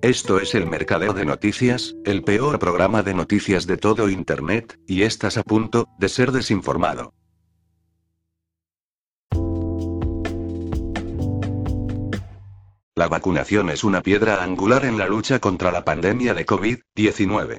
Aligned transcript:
Esto 0.00 0.38
es 0.38 0.54
el 0.54 0.64
Mercadeo 0.66 1.12
de 1.12 1.24
Noticias, 1.24 1.96
el 2.04 2.22
peor 2.22 2.60
programa 2.60 3.02
de 3.02 3.14
noticias 3.14 3.66
de 3.66 3.76
todo 3.76 4.08
Internet, 4.08 4.78
y 4.86 5.02
estás 5.02 5.36
a 5.36 5.42
punto 5.42 5.88
de 5.98 6.08
ser 6.08 6.30
desinformado. 6.30 7.14
La 12.94 13.08
vacunación 13.08 13.70
es 13.70 13.82
una 13.82 14.00
piedra 14.00 14.44
angular 14.44 14.84
en 14.84 14.98
la 14.98 15.08
lucha 15.08 15.40
contra 15.40 15.72
la 15.72 15.84
pandemia 15.84 16.32
de 16.32 16.46
COVID-19. 16.46 17.58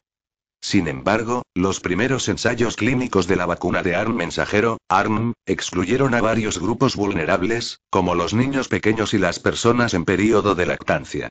Sin 0.62 0.88
embargo, 0.88 1.44
los 1.54 1.82
primeros 1.82 2.30
ensayos 2.30 2.78
clínicos 2.78 3.28
de 3.28 3.36
la 3.36 3.48
vacuna 3.48 3.84
de 3.84 3.98
ARN 3.98 4.16
mensajero, 4.16 4.78
ARN, 4.88 5.34
excluyeron 5.46 6.14
a 6.14 6.22
varios 6.22 6.58
grupos 6.58 6.96
vulnerables, 6.96 7.80
como 7.90 8.16
los 8.16 8.34
niños 8.34 8.70
pequeños 8.70 9.14
y 9.14 9.18
las 9.18 9.40
personas 9.40 9.94
en 9.94 10.06
periodo 10.06 10.56
de 10.56 10.66
lactancia. 10.66 11.30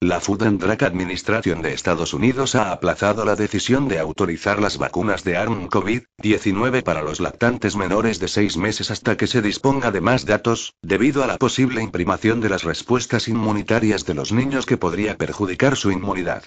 La 0.00 0.20
Food 0.20 0.44
and 0.44 0.60
Drug 0.60 0.84
Administration 0.84 1.60
de 1.60 1.74
Estados 1.74 2.14
Unidos 2.14 2.54
ha 2.54 2.70
aplazado 2.70 3.24
la 3.24 3.34
decisión 3.34 3.88
de 3.88 3.98
autorizar 3.98 4.60
las 4.60 4.78
vacunas 4.78 5.24
de 5.24 5.36
ARN 5.36 5.68
COVID-19 5.68 6.84
para 6.84 7.02
los 7.02 7.18
lactantes 7.18 7.74
menores 7.74 8.20
de 8.20 8.28
seis 8.28 8.56
meses 8.56 8.92
hasta 8.92 9.16
que 9.16 9.26
se 9.26 9.42
disponga 9.42 9.90
de 9.90 10.00
más 10.00 10.24
datos, 10.24 10.74
debido 10.82 11.24
a 11.24 11.26
la 11.26 11.36
posible 11.36 11.82
imprimación 11.82 12.40
de 12.40 12.48
las 12.48 12.62
respuestas 12.62 13.26
inmunitarias 13.26 14.06
de 14.06 14.14
los 14.14 14.30
niños 14.30 14.66
que 14.66 14.76
podría 14.76 15.16
perjudicar 15.16 15.76
su 15.76 15.90
inmunidad. 15.90 16.44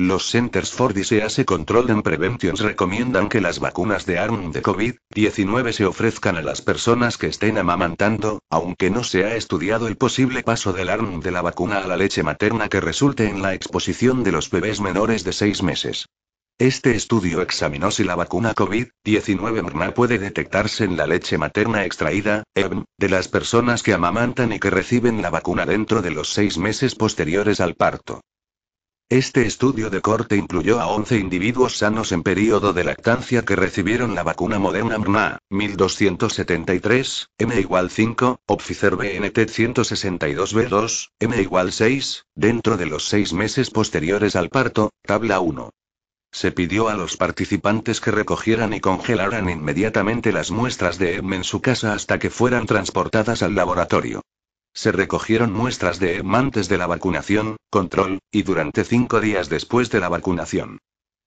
Los 0.00 0.30
Centers 0.30 0.70
for 0.70 0.94
Disease 0.94 1.44
Control 1.44 1.90
and 1.90 2.04
Prevention 2.04 2.56
recomiendan 2.56 3.28
que 3.28 3.40
las 3.40 3.58
vacunas 3.58 4.06
de 4.06 4.20
ARN 4.20 4.52
de 4.52 4.62
COVID-19 4.62 5.72
se 5.72 5.86
ofrezcan 5.86 6.36
a 6.36 6.40
las 6.40 6.62
personas 6.62 7.18
que 7.18 7.26
estén 7.26 7.58
amamantando, 7.58 8.40
aunque 8.48 8.90
no 8.90 9.02
se 9.02 9.24
ha 9.24 9.34
estudiado 9.34 9.88
el 9.88 9.96
posible 9.96 10.44
paso 10.44 10.72
del 10.72 10.90
ARN 10.90 11.18
de 11.18 11.32
la 11.32 11.42
vacuna 11.42 11.78
a 11.78 11.88
la 11.88 11.96
leche 11.96 12.22
materna 12.22 12.68
que 12.68 12.80
resulte 12.80 13.28
en 13.28 13.42
la 13.42 13.54
exposición 13.54 14.22
de 14.22 14.30
los 14.30 14.50
bebés 14.50 14.80
menores 14.80 15.24
de 15.24 15.32
6 15.32 15.64
meses. 15.64 16.06
Este 16.58 16.94
estudio 16.94 17.42
examinó 17.42 17.90
si 17.90 18.04
la 18.04 18.14
vacuna 18.14 18.54
COVID-19 18.54 19.64
MRNA 19.64 19.94
puede 19.94 20.20
detectarse 20.20 20.84
en 20.84 20.96
la 20.96 21.08
leche 21.08 21.38
materna 21.38 21.84
extraída, 21.84 22.44
EM, 22.54 22.84
de 22.98 23.08
las 23.08 23.26
personas 23.26 23.82
que 23.82 23.94
amamantan 23.94 24.52
y 24.52 24.60
que 24.60 24.70
reciben 24.70 25.22
la 25.22 25.30
vacuna 25.30 25.66
dentro 25.66 26.02
de 26.02 26.12
los 26.12 26.28
seis 26.28 26.56
meses 26.56 26.94
posteriores 26.94 27.58
al 27.58 27.74
parto. 27.74 28.20
Este 29.10 29.46
estudio 29.46 29.88
de 29.88 30.02
corte 30.02 30.36
incluyó 30.36 30.80
a 30.80 30.88
11 30.88 31.16
individuos 31.16 31.78
sanos 31.78 32.12
en 32.12 32.22
periodo 32.22 32.74
de 32.74 32.84
lactancia 32.84 33.42
que 33.42 33.56
recibieron 33.56 34.14
la 34.14 34.22
vacuna 34.22 34.58
Moderna 34.58 34.98
mRNA, 34.98 35.38
1273, 35.48 37.30
M 37.38 37.58
igual 37.58 37.88
5, 37.88 38.42
Pfizer 38.44 38.96
BNT 38.96 39.48
162B2, 39.48 41.08
M 41.20 41.40
igual 41.40 41.72
6, 41.72 42.26
dentro 42.34 42.76
de 42.76 42.84
los 42.84 43.08
seis 43.08 43.32
meses 43.32 43.70
posteriores 43.70 44.36
al 44.36 44.50
parto, 44.50 44.90
tabla 45.00 45.40
1. 45.40 45.70
Se 46.30 46.52
pidió 46.52 46.90
a 46.90 46.94
los 46.94 47.16
participantes 47.16 48.02
que 48.02 48.10
recogieran 48.10 48.74
y 48.74 48.80
congelaran 48.80 49.48
inmediatamente 49.48 50.32
las 50.32 50.50
muestras 50.50 50.98
de 50.98 51.14
EM 51.14 51.32
en 51.32 51.44
su 51.44 51.62
casa 51.62 51.94
hasta 51.94 52.18
que 52.18 52.28
fueran 52.28 52.66
transportadas 52.66 53.42
al 53.42 53.54
laboratorio. 53.54 54.20
Se 54.78 54.92
recogieron 54.92 55.52
muestras 55.52 55.98
de 55.98 56.18
EM 56.18 56.32
antes 56.36 56.68
de 56.68 56.78
la 56.78 56.86
vacunación, 56.86 57.56
control, 57.68 58.20
y 58.30 58.44
durante 58.44 58.84
cinco 58.84 59.20
días 59.20 59.48
después 59.48 59.90
de 59.90 59.98
la 59.98 60.08
vacunación. 60.08 60.78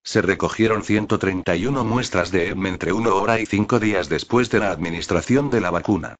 Se 0.06 0.22
recogieron 0.22 0.84
131 0.84 1.84
muestras 1.84 2.31
de 2.31 2.47
EM 2.47 2.66
entre 2.67 2.94
una 2.94 3.13
hora 3.13 3.41
y 3.41 3.45
cinco 3.45 3.81
días 3.81 4.07
después 4.07 4.50
de 4.51 4.59
la 4.59 4.72
administración 4.72 5.50
de 5.50 5.59
la 5.59 5.69
vacuna. 5.69 6.16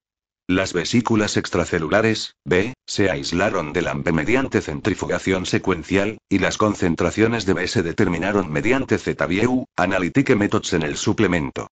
Las 0.46 0.74
vesículas 0.74 1.38
extracelulares, 1.38 2.36
B, 2.44 2.74
se 2.86 3.09
aislaron 3.09 3.72
del 3.72 3.88
AMP 3.88 4.12
mediante 4.12 4.59
centrifugación 4.59 5.46
secuencial, 5.46 6.18
y 6.28 6.40
las 6.40 6.58
concentraciones 6.58 7.46
de 7.46 7.53
B 7.53 7.70
se 7.70 7.81
determinaron 7.81 8.52
mediante 8.52 8.97
ZBU, 8.97 9.68
Analytic 9.78 10.36
Methods 10.36 10.74
en 10.74 10.81
el 10.81 10.97
suplemento. 10.97 11.70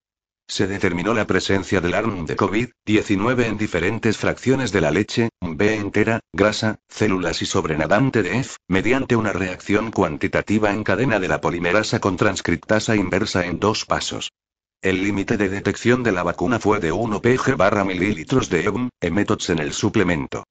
Se 0.49 0.65
determinó 0.65 1.13
la 1.13 1.27
presencia 1.27 1.79
del 1.79 1.93
ARN 1.93 2.25
de 2.25 2.35
COVID-19 2.35 3.45
en 3.45 3.57
diferentes 3.59 4.17
fracciones 4.17 4.71
de 4.71 4.81
la 4.81 4.89
leche, 4.89 5.29
B 5.41 5.75
entera, 5.75 6.21
grasa, 6.33 6.79
células 6.89 7.43
y 7.43 7.45
sobrenadante 7.45 8.23
de 8.23 8.39
F, 8.39 8.57
mediante 8.67 9.15
una 9.15 9.31
reacción 9.31 9.91
cuantitativa 9.91 10.71
en 10.73 10.83
cadena 10.83 11.19
de 11.19 11.27
la 11.27 11.39
polimerasa 11.39 11.99
con 11.99 12.17
transcriptasa 12.17 12.95
inversa 12.95 13.45
en 13.45 13.59
dos 13.59 13.85
pasos. 13.85 14.31
El 14.81 15.03
límite 15.03 15.37
de 15.37 15.49
detección 15.49 16.01
de 16.01 16.13
la 16.13 16.23
vacuna 16.23 16.59
fue 16.59 16.79
de 16.79 16.91
1 16.91 17.21
pg 17.21 17.55
barra 17.55 17.83
mililitros 17.83 18.49
de 18.49 18.63
EUM, 18.63 18.89
emetots 18.99 19.51
en 19.51 19.59
el 19.59 19.71
suplemento. 19.71 20.45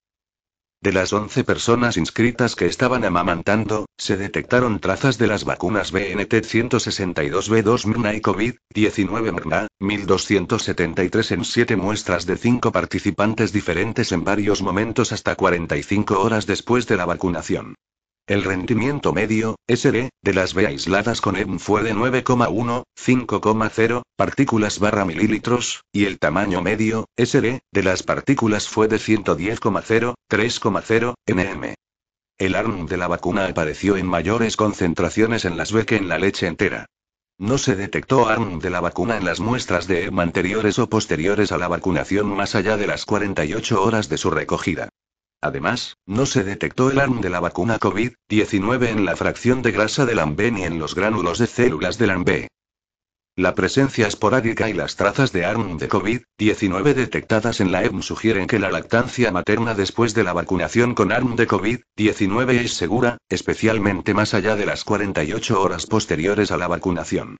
De 0.80 0.92
las 0.92 1.12
11 1.12 1.42
personas 1.42 1.96
inscritas 1.96 2.54
que 2.54 2.66
estaban 2.66 3.04
amamantando, 3.04 3.86
se 3.98 4.16
detectaron 4.16 4.78
trazas 4.78 5.18
de 5.18 5.26
las 5.26 5.42
vacunas 5.44 5.90
BNT 5.90 6.32
162B2 6.34 7.84
MRNA 7.84 8.14
y 8.14 8.20
COVID-19 8.20 9.32
MRNA, 9.32 9.66
1273 9.80 11.32
en 11.32 11.44
7 11.44 11.76
muestras 11.76 12.26
de 12.26 12.36
5 12.36 12.70
participantes 12.70 13.52
diferentes 13.52 14.12
en 14.12 14.22
varios 14.22 14.62
momentos 14.62 15.10
hasta 15.10 15.34
45 15.34 16.20
horas 16.20 16.46
después 16.46 16.86
de 16.86 16.96
la 16.96 17.06
vacunación. 17.06 17.74
El 18.28 18.44
rendimiento 18.44 19.14
medio, 19.14 19.56
SD, 19.66 20.10
de 20.22 20.34
las 20.34 20.52
B 20.52 20.66
aisladas 20.66 21.22
con 21.22 21.34
EM 21.34 21.58
fue 21.58 21.82
de 21.82 21.94
9,1, 21.94 22.82
5,0 22.94 24.02
partículas 24.16 24.78
barra 24.78 25.06
mililitros, 25.06 25.84
y 25.92 26.04
el 26.04 26.18
tamaño 26.18 26.60
medio, 26.60 27.06
SD, 27.16 27.60
de 27.72 27.82
las 27.82 28.02
partículas 28.02 28.68
fue 28.68 28.86
de 28.86 28.98
110,0, 28.98 30.12
3,0 30.30 31.14
nm. 31.26 31.74
El 32.36 32.54
ARN 32.54 32.84
de 32.84 32.98
la 32.98 33.08
vacuna 33.08 33.46
apareció 33.46 33.96
en 33.96 34.06
mayores 34.06 34.58
concentraciones 34.58 35.46
en 35.46 35.56
las 35.56 35.72
B 35.72 35.86
que 35.86 35.96
en 35.96 36.08
la 36.08 36.18
leche 36.18 36.48
entera. 36.48 36.84
No 37.38 37.56
se 37.56 37.76
detectó 37.76 38.28
ARN 38.28 38.58
de 38.58 38.68
la 38.68 38.82
vacuna 38.82 39.16
en 39.16 39.24
las 39.24 39.40
muestras 39.40 39.86
de 39.86 40.04
EM 40.04 40.20
anteriores 40.20 40.78
o 40.78 40.90
posteriores 40.90 41.50
a 41.50 41.56
la 41.56 41.68
vacunación 41.68 42.26
más 42.26 42.54
allá 42.54 42.76
de 42.76 42.88
las 42.88 43.06
48 43.06 43.82
horas 43.82 44.10
de 44.10 44.18
su 44.18 44.28
recogida. 44.28 44.90
Además, 45.40 45.96
no 46.04 46.26
se 46.26 46.42
detectó 46.42 46.90
el 46.90 46.98
ARN 46.98 47.20
de 47.20 47.30
la 47.30 47.38
vacuna 47.38 47.78
COVID-19 47.78 48.88
en 48.88 49.04
la 49.04 49.14
fracción 49.14 49.62
de 49.62 49.70
grasa 49.70 50.04
del 50.04 50.18
AMB 50.18 50.52
ni 50.52 50.64
en 50.64 50.78
los 50.78 50.94
gránulos 50.94 51.38
de 51.38 51.46
células 51.46 51.96
del 51.96 52.10
AMB. 52.10 52.48
La 53.36 53.54
presencia 53.54 54.08
esporádica 54.08 54.68
y 54.68 54.72
las 54.72 54.96
trazas 54.96 55.30
de 55.30 55.44
ARN 55.44 55.78
de 55.78 55.88
COVID-19 55.88 56.92
detectadas 56.92 57.60
en 57.60 57.70
la 57.70 57.84
EM 57.84 58.02
sugieren 58.02 58.48
que 58.48 58.58
la 58.58 58.72
lactancia 58.72 59.30
materna 59.30 59.74
después 59.74 60.12
de 60.12 60.24
la 60.24 60.32
vacunación 60.32 60.96
con 60.96 61.12
ARN 61.12 61.36
de 61.36 61.46
COVID-19 61.46 62.50
es 62.64 62.74
segura, 62.74 63.18
especialmente 63.28 64.14
más 64.14 64.34
allá 64.34 64.56
de 64.56 64.66
las 64.66 64.82
48 64.82 65.62
horas 65.62 65.86
posteriores 65.86 66.50
a 66.50 66.56
la 66.56 66.66
vacunación. 66.66 67.36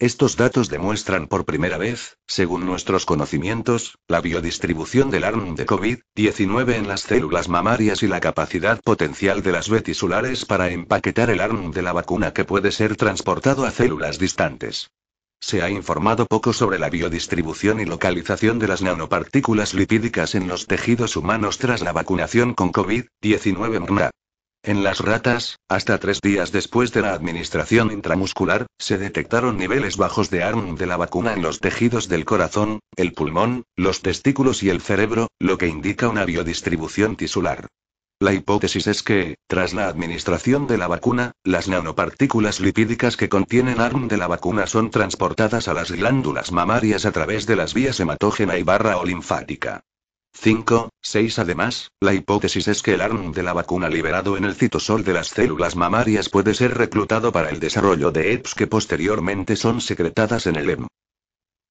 Estos 0.00 0.36
datos 0.36 0.68
demuestran 0.68 1.26
por 1.26 1.44
primera 1.44 1.76
vez, 1.76 2.18
según 2.28 2.64
nuestros 2.64 3.04
conocimientos, 3.04 3.98
la 4.06 4.20
biodistribución 4.20 5.10
del 5.10 5.24
ARN 5.24 5.56
de 5.56 5.66
COVID-19 5.66 6.74
en 6.74 6.86
las 6.86 7.00
células 7.00 7.48
mamarias 7.48 8.04
y 8.04 8.06
la 8.06 8.20
capacidad 8.20 8.80
potencial 8.80 9.42
de 9.42 9.50
las 9.50 9.68
betisulares 9.68 10.44
para 10.44 10.70
empaquetar 10.70 11.30
el 11.30 11.40
ARN 11.40 11.72
de 11.72 11.82
la 11.82 11.92
vacuna 11.92 12.32
que 12.32 12.44
puede 12.44 12.70
ser 12.70 12.94
transportado 12.94 13.64
a 13.64 13.72
células 13.72 14.20
distantes. 14.20 14.92
Se 15.40 15.62
ha 15.62 15.68
informado 15.68 16.26
poco 16.26 16.52
sobre 16.52 16.78
la 16.78 16.90
biodistribución 16.90 17.80
y 17.80 17.84
localización 17.84 18.60
de 18.60 18.68
las 18.68 18.82
nanopartículas 18.82 19.74
lipídicas 19.74 20.36
en 20.36 20.46
los 20.46 20.68
tejidos 20.68 21.16
humanos 21.16 21.58
tras 21.58 21.82
la 21.82 21.92
vacunación 21.92 22.54
con 22.54 22.70
COVID-19. 22.70 24.10
En 24.62 24.82
las 24.82 25.00
ratas, 25.00 25.60
hasta 25.68 25.98
tres 25.98 26.20
días 26.20 26.50
después 26.50 26.92
de 26.92 27.02
la 27.02 27.12
administración 27.12 27.92
intramuscular, 27.92 28.66
se 28.78 28.98
detectaron 28.98 29.56
niveles 29.56 29.96
bajos 29.96 30.30
de 30.30 30.42
ARN 30.42 30.74
de 30.74 30.86
la 30.86 30.96
vacuna 30.96 31.32
en 31.32 31.42
los 31.42 31.60
tejidos 31.60 32.08
del 32.08 32.24
corazón, 32.24 32.80
el 32.96 33.12
pulmón, 33.12 33.64
los 33.76 34.02
testículos 34.02 34.62
y 34.62 34.70
el 34.70 34.80
cerebro, 34.80 35.28
lo 35.38 35.58
que 35.58 35.68
indica 35.68 36.08
una 36.08 36.24
biodistribución 36.24 37.16
tisular. 37.16 37.68
La 38.20 38.32
hipótesis 38.32 38.88
es 38.88 39.04
que, 39.04 39.36
tras 39.46 39.74
la 39.74 39.86
administración 39.86 40.66
de 40.66 40.76
la 40.76 40.88
vacuna, 40.88 41.32
las 41.44 41.68
nanopartículas 41.68 42.58
lipídicas 42.58 43.16
que 43.16 43.28
contienen 43.28 43.80
ARN 43.80 44.08
de 44.08 44.16
la 44.16 44.26
vacuna 44.26 44.66
son 44.66 44.90
transportadas 44.90 45.68
a 45.68 45.74
las 45.74 45.92
glándulas 45.92 46.50
mamarias 46.50 47.06
a 47.06 47.12
través 47.12 47.46
de 47.46 47.54
las 47.54 47.74
vías 47.74 48.00
hematógena 48.00 48.58
y 48.58 48.64
barra 48.64 48.96
o 48.96 49.04
linfática. 49.04 49.84
5, 50.40 50.90
6 51.02 51.40
Además, 51.40 51.90
la 52.00 52.14
hipótesis 52.14 52.68
es 52.68 52.80
que 52.82 52.94
el 52.94 53.00
ARN 53.00 53.32
de 53.32 53.42
la 53.42 53.52
vacuna 53.52 53.88
liberado 53.88 54.36
en 54.36 54.44
el 54.44 54.54
citosol 54.54 55.02
de 55.02 55.12
las 55.12 55.28
células 55.28 55.74
mamarias 55.74 56.28
puede 56.28 56.54
ser 56.54 56.78
reclutado 56.78 57.32
para 57.32 57.50
el 57.50 57.58
desarrollo 57.58 58.12
de 58.12 58.34
EPS 58.34 58.54
que 58.54 58.68
posteriormente 58.68 59.56
son 59.56 59.80
secretadas 59.80 60.46
en 60.46 60.54
el 60.54 60.70
EM. 60.70 60.86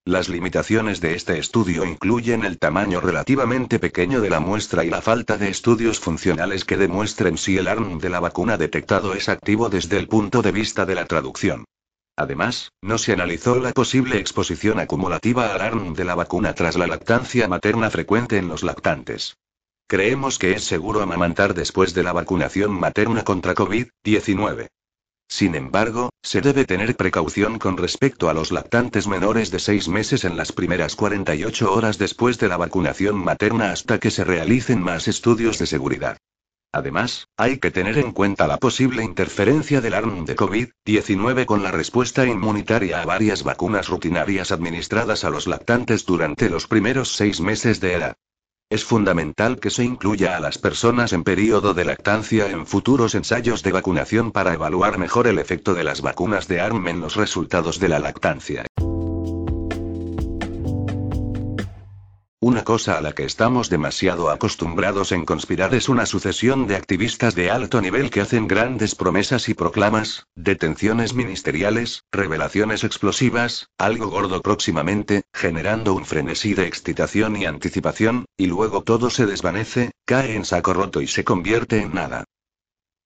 Las 0.03 0.27
limitaciones 0.27 0.99
de 0.99 1.15
este 1.15 1.39
estudio 1.39 1.85
incluyen 1.85 2.43
el 2.43 2.59
tamaño 2.59 2.99
relativamente 2.99 3.79
pequeño 3.79 4.19
de 4.19 4.29
la 4.29 4.41
muestra 4.41 4.83
y 4.83 4.89
la 4.89 5.01
falta 5.01 5.37
de 5.37 5.47
estudios 5.47 6.01
funcionales 6.01 6.65
que 6.65 6.75
demuestren 6.75 7.37
si 7.37 7.57
el 7.57 7.69
ARN 7.69 7.99
de 7.99 8.09
la 8.09 8.19
vacuna 8.19 8.57
detectado 8.57 9.13
es 9.13 9.29
activo 9.29 9.69
desde 9.69 9.97
el 9.97 10.09
punto 10.09 10.41
de 10.41 10.51
vista 10.51 10.85
de 10.85 10.95
la 10.95 11.05
traducción. 11.05 11.63
Además, 12.17 12.71
no 12.81 12.97
se 12.97 13.13
analizó 13.13 13.59
la 13.59 13.71
posible 13.73 14.17
exposición 14.17 14.79
acumulativa 14.79 15.53
al 15.53 15.61
ARN 15.61 15.93
de 15.93 16.03
la 16.03 16.15
vacuna 16.15 16.53
tras 16.53 16.75
la 16.75 16.87
lactancia 16.87 17.47
materna 17.47 17.91
frecuente 17.91 18.37
en 18.37 18.47
los 18.47 18.63
lactantes. 18.63 19.37
Creemos 19.87 20.39
que 20.39 20.53
es 20.53 20.63
seguro 20.63 21.01
amamantar 21.01 21.53
después 21.53 21.93
de 21.93 22.01
la 22.01 22.13
vacunación 22.13 22.71
materna 22.71 23.23
contra 23.23 23.53
COVID-19. 23.53 24.67
Sin 25.29 25.53
embargo, 25.53 26.09
se 26.23 26.41
debe 26.41 26.65
tener 26.65 26.95
precaución 26.95 27.59
con 27.59 27.77
respecto 27.77 28.29
a 28.29 28.33
los 28.33 28.51
lactantes 28.51 29.07
menores 29.07 29.51
de 29.51 29.59
6 29.59 29.87
meses 29.87 30.25
en 30.25 30.37
las 30.37 30.51
primeras 30.51 30.95
48 30.95 31.71
horas 31.71 31.99
después 31.99 32.39
de 32.39 32.47
la 32.47 32.57
vacunación 32.57 33.15
materna 33.15 33.71
hasta 33.71 33.99
que 33.99 34.09
se 34.09 34.23
realicen 34.23 34.81
más 34.81 35.07
estudios 35.07 35.59
de 35.59 35.67
seguridad. 35.67 36.17
Además, 36.77 37.27
hay 37.37 37.57
que 37.57 37.71
tener 37.71 37.97
en 37.97 38.11
cuenta 38.11 38.45
la 38.45 38.57
posible 38.57 39.03
interferencia 39.03 39.81
del 39.81 39.95
ARN 39.95 40.25
de 40.25 40.35
COVID-19 40.35 41.47
con 41.47 41.63
la 41.63 41.71
respuesta 41.71 42.27
inmunitaria 42.27 43.01
a 43.01 43.05
varias 43.05 43.41
vacunas 43.41 43.87
rutinarias 43.87 44.51
administradas 44.51 45.23
a 45.23 45.31
los 45.31 45.47
lactantes 45.47 46.05
durante 46.05 46.51
los 46.51 46.67
primeros 46.67 47.15
seis 47.15 47.41
meses 47.41 47.79
de 47.79 47.93
edad. 47.93 48.17
Es 48.69 48.83
fundamental 48.83 49.59
que 49.59 49.71
se 49.71 49.85
incluya 49.85 50.37
a 50.37 50.39
las 50.39 50.59
personas 50.59 51.13
en 51.13 51.23
periodo 51.23 51.73
de 51.73 51.83
lactancia 51.83 52.47
en 52.47 52.67
futuros 52.67 53.15
ensayos 53.15 53.63
de 53.63 53.71
vacunación 53.71 54.31
para 54.31 54.53
evaluar 54.53 54.99
mejor 54.99 55.25
el 55.25 55.39
efecto 55.39 55.73
de 55.73 55.83
las 55.83 56.01
vacunas 56.01 56.47
de 56.47 56.59
ARM 56.59 56.87
en 56.89 57.01
los 57.01 57.15
resultados 57.15 57.79
de 57.79 57.89
la 57.89 57.97
lactancia. 57.97 58.67
Una 62.47 62.63
cosa 62.63 62.97
a 62.97 63.01
la 63.01 63.11
que 63.11 63.25
estamos 63.25 63.69
demasiado 63.69 64.29
acostumbrados 64.29 65.11
en 65.11 65.25
conspirar 65.25 65.75
es 65.75 65.89
una 65.89 66.05
sucesión 66.05 66.65
de 66.65 66.77
activistas 66.77 67.35
de 67.35 67.51
alto 67.51 67.81
nivel 67.81 68.09
que 68.09 68.21
hacen 68.21 68.47
grandes 68.47 68.95
promesas 68.95 69.49
y 69.49 69.53
proclamas, 69.53 70.27
detenciones 70.33 71.13
ministeriales, 71.13 72.05
revelaciones 72.09 72.85
explosivas, 72.85 73.67
algo 73.77 74.07
gordo 74.07 74.41
próximamente, 74.41 75.23
generando 75.33 75.93
un 75.93 76.05
frenesí 76.05 76.53
de 76.53 76.67
excitación 76.67 77.35
y 77.35 77.45
anticipación, 77.45 78.23
y 78.37 78.45
luego 78.45 78.81
todo 78.81 79.09
se 79.09 79.25
desvanece, 79.25 79.91
cae 80.05 80.33
en 80.33 80.45
saco 80.45 80.71
roto 80.71 81.01
y 81.01 81.07
se 81.07 81.25
convierte 81.25 81.81
en 81.81 81.95
nada. 81.95 82.23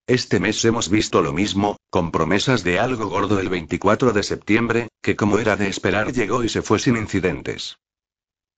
Este 0.05 0.39
mes 0.39 0.63
hemos 0.65 0.87
visto 0.87 1.23
lo 1.23 1.33
mismo, 1.33 1.77
con 1.89 2.11
promesas 2.11 2.63
de 2.63 2.77
algo 2.77 3.07
gordo 3.07 3.39
el 3.39 3.49
24 3.49 4.13
de 4.13 4.21
septiembre, 4.21 4.89
que 5.01 5.15
como 5.15 5.39
era 5.39 5.55
de 5.55 5.67
esperar 5.67 6.13
llegó 6.13 6.43
y 6.43 6.49
se 6.49 6.61
fue 6.61 6.77
sin 6.77 6.95
incidentes. 6.95 7.79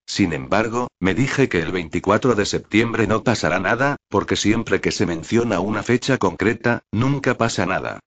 Sin 0.05 0.33
embargo, 0.33 0.89
me 0.99 1.13
dije 1.13 1.49
que 1.49 1.59
el 1.59 1.71
24 1.71 2.35
de 2.35 2.45
septiembre 2.45 3.07
no 3.07 3.23
pasará 3.23 3.59
nada, 3.59 3.97
porque 4.09 4.35
siempre 4.35 4.81
que 4.81 4.91
se 4.91 5.05
menciona 5.05 5.59
una 5.59 5.83
fecha 5.83 6.17
concreta, 6.17 6.83
nunca 6.91 7.35
pasa 7.35 7.65
nada. 7.65 7.99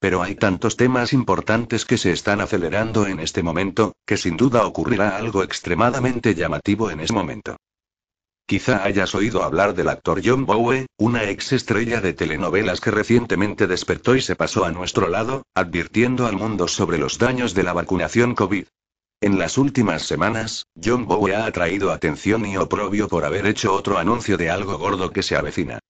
Pero 0.00 0.22
hay 0.22 0.36
tantos 0.36 0.76
temas 0.76 1.12
importantes 1.12 1.84
que 1.84 1.98
se 1.98 2.12
están 2.12 2.40
acelerando 2.40 3.06
en 3.06 3.18
este 3.18 3.42
momento, 3.42 3.94
que 4.06 4.16
sin 4.16 4.36
duda 4.36 4.64
ocurrirá 4.64 5.16
algo 5.16 5.42
extremadamente 5.42 6.34
llamativo 6.34 6.90
en 6.90 7.00
ese 7.00 7.12
momento. 7.12 7.56
Quizá 8.46 8.84
hayas 8.84 9.14
oído 9.14 9.42
hablar 9.42 9.74
del 9.74 9.88
actor 9.88 10.22
John 10.24 10.46
Bowie, 10.46 10.86
una 10.96 11.24
ex 11.24 11.52
estrella 11.52 12.00
de 12.00 12.14
telenovelas 12.14 12.80
que 12.80 12.90
recientemente 12.90 13.66
despertó 13.66 14.16
y 14.16 14.22
se 14.22 14.36
pasó 14.36 14.64
a 14.64 14.70
nuestro 14.70 15.08
lado, 15.08 15.42
advirtiendo 15.54 16.26
al 16.26 16.36
mundo 16.36 16.66
sobre 16.66 16.96
los 16.96 17.18
daños 17.18 17.52
de 17.52 17.64
la 17.64 17.74
vacunación 17.74 18.34
COVID. 18.34 18.64
En 19.20 19.36
las 19.36 19.58
últimas 19.58 20.02
semanas, 20.02 20.68
John 20.80 21.06
Bowie 21.06 21.34
ha 21.34 21.44
atraído 21.44 21.90
atención 21.90 22.46
y 22.46 22.56
oprobio 22.56 23.08
por 23.08 23.24
haber 23.24 23.46
hecho 23.46 23.74
otro 23.74 23.98
anuncio 23.98 24.36
de 24.36 24.48
algo 24.48 24.78
gordo 24.78 25.10
que 25.10 25.24
se 25.24 25.34
avecina. 25.34 25.80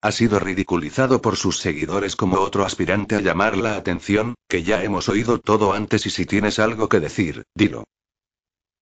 Ha 0.00 0.10
sido 0.10 0.38
ridiculizado 0.38 1.20
por 1.20 1.36
sus 1.36 1.58
seguidores 1.58 2.16
como 2.16 2.38
otro 2.38 2.64
aspirante 2.64 3.16
a 3.16 3.20
llamar 3.20 3.58
la 3.58 3.76
atención, 3.76 4.36
que 4.48 4.62
ya 4.62 4.82
hemos 4.82 5.10
oído 5.10 5.38
todo 5.38 5.74
antes 5.74 6.06
y 6.06 6.10
si 6.10 6.24
tienes 6.24 6.58
algo 6.58 6.88
que 6.88 7.00
decir, 7.00 7.42
dilo. 7.54 7.84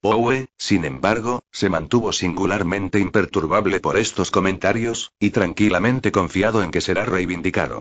Bowie, 0.03 0.47
sin 0.56 0.85
embargo, 0.85 1.43
se 1.50 1.69
mantuvo 1.69 2.12
singularmente 2.12 3.00
imperturbable 3.00 3.81
por 3.81 3.97
estos 3.97 4.31
comentarios, 4.31 5.11
y 5.19 5.31
tranquilamente 5.31 6.12
confiado 6.12 6.62
en 6.62 6.70
que 6.70 6.81
será 6.81 7.06
reivindicado. 7.06 7.81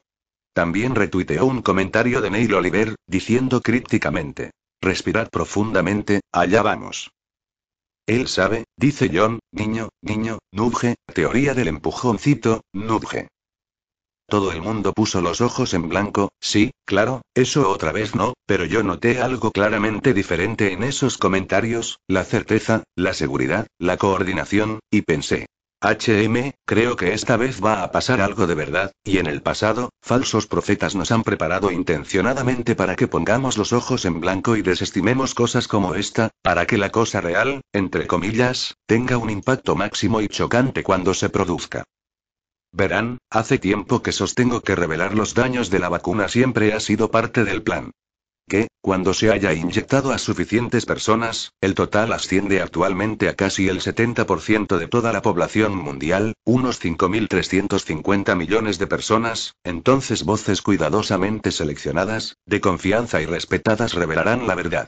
También 0.54 0.96
retuiteó 0.96 1.46
un 1.46 1.62
comentario 1.62 2.22
de 2.22 2.32
Neil 2.32 2.54
Oliver, 2.56 2.96
diciendo 3.06 3.62
crípticamente, 3.62 4.52
Respirad 4.86 5.30
profundamente, 5.32 6.22
allá 6.32 6.62
vamos. 6.62 7.10
Él 8.06 8.28
sabe, 8.28 8.66
dice 8.78 9.10
John, 9.12 9.40
niño, 9.52 9.90
niño, 10.04 10.38
nudge, 10.52 10.94
teoría 11.12 11.56
del 11.56 11.70
empujoncito, 11.70 12.62
nudge. 12.72 13.28
Todo 14.30 14.52
el 14.52 14.62
mundo 14.62 14.94
puso 14.94 15.22
los 15.22 15.42
ojos 15.42 15.74
en 15.74 15.90
blanco, 15.90 16.30
sí, 16.40 16.70
claro, 16.86 17.24
eso 17.34 17.68
otra 17.68 17.92
vez 17.92 18.14
no, 18.14 18.36
pero 18.46 18.64
yo 18.66 18.84
noté 18.84 19.22
algo 19.22 19.50
claramente 19.50 20.14
diferente 20.14 20.72
en 20.72 20.84
esos 20.84 21.18
comentarios, 21.18 21.98
la 22.08 22.24
certeza, 22.24 22.84
la 22.96 23.16
seguridad, 23.16 23.66
la 23.80 23.98
coordinación, 23.98 24.82
y 24.92 25.02
pensé, 25.02 25.48
HM, 25.86 26.54
creo 26.66 26.96
que 26.96 27.14
esta 27.14 27.38
vez 27.38 27.64
va 27.64 27.84
a 27.84 27.92
pasar 27.92 28.20
algo 28.20 28.48
de 28.48 28.56
verdad, 28.56 28.92
y 29.04 29.20
en 29.20 29.28
el 29.28 29.44
pasado, 29.44 29.92
falsos 30.02 30.48
profetas 30.48 30.96
nos 30.96 31.12
han 31.12 31.22
preparado 31.22 31.70
intencionadamente 31.70 32.76
para 32.76 32.96
que 32.96 33.08
pongamos 33.08 33.58
los 33.60 33.72
ojos 33.72 34.06
en 34.06 34.20
blanco 34.20 34.56
y 34.56 34.64
desestimemos 34.64 35.36
cosas 35.36 35.68
como 35.68 35.94
esta, 35.94 36.32
para 36.42 36.66
que 36.66 36.80
la 36.80 36.90
cosa 36.90 37.22
real, 37.22 37.62
entre 37.72 38.08
comillas, 38.08 38.76
tenga 38.88 39.18
un 39.18 39.30
impacto 39.30 39.76
máximo 39.76 40.22
y 40.22 40.28
chocante 40.28 40.82
cuando 40.82 41.14
se 41.14 41.30
produzca. 41.30 41.84
Verán, 42.72 43.20
hace 43.30 43.60
tiempo 43.60 44.02
que 44.02 44.12
sostengo 44.12 44.62
que 44.62 44.76
revelar 44.76 45.14
los 45.14 45.36
daños 45.36 45.70
de 45.70 45.80
la 45.80 45.90
vacuna 45.90 46.28
siempre 46.28 46.74
ha 46.74 46.80
sido 46.80 47.12
parte 47.12 47.46
del 47.46 47.62
plan 47.62 47.92
que, 48.48 48.68
cuando 48.82 49.14
se 49.14 49.32
haya 49.32 49.54
inyectado 49.54 50.12
a 50.12 50.18
suficientes 50.18 50.86
personas, 50.86 51.52
el 51.62 51.74
total 51.74 52.14
asciende 52.14 52.62
actualmente 52.62 53.30
a 53.30 53.36
casi 53.36 53.68
el 53.68 53.82
70% 53.82 54.78
de 54.78 54.88
toda 54.88 55.12
la 55.12 55.22
población 55.22 55.76
mundial, 55.76 56.34
unos 56.46 56.80
5.350 56.80 58.36
millones 58.36 58.78
de 58.78 58.88
personas, 58.88 59.56
entonces 59.64 60.24
voces 60.24 60.62
cuidadosamente 60.62 61.52
seleccionadas, 61.52 62.38
de 62.46 62.62
confianza 62.62 63.22
y 63.22 63.26
respetadas 63.26 63.94
revelarán 63.94 64.48
la 64.48 64.56
verdad. 64.56 64.88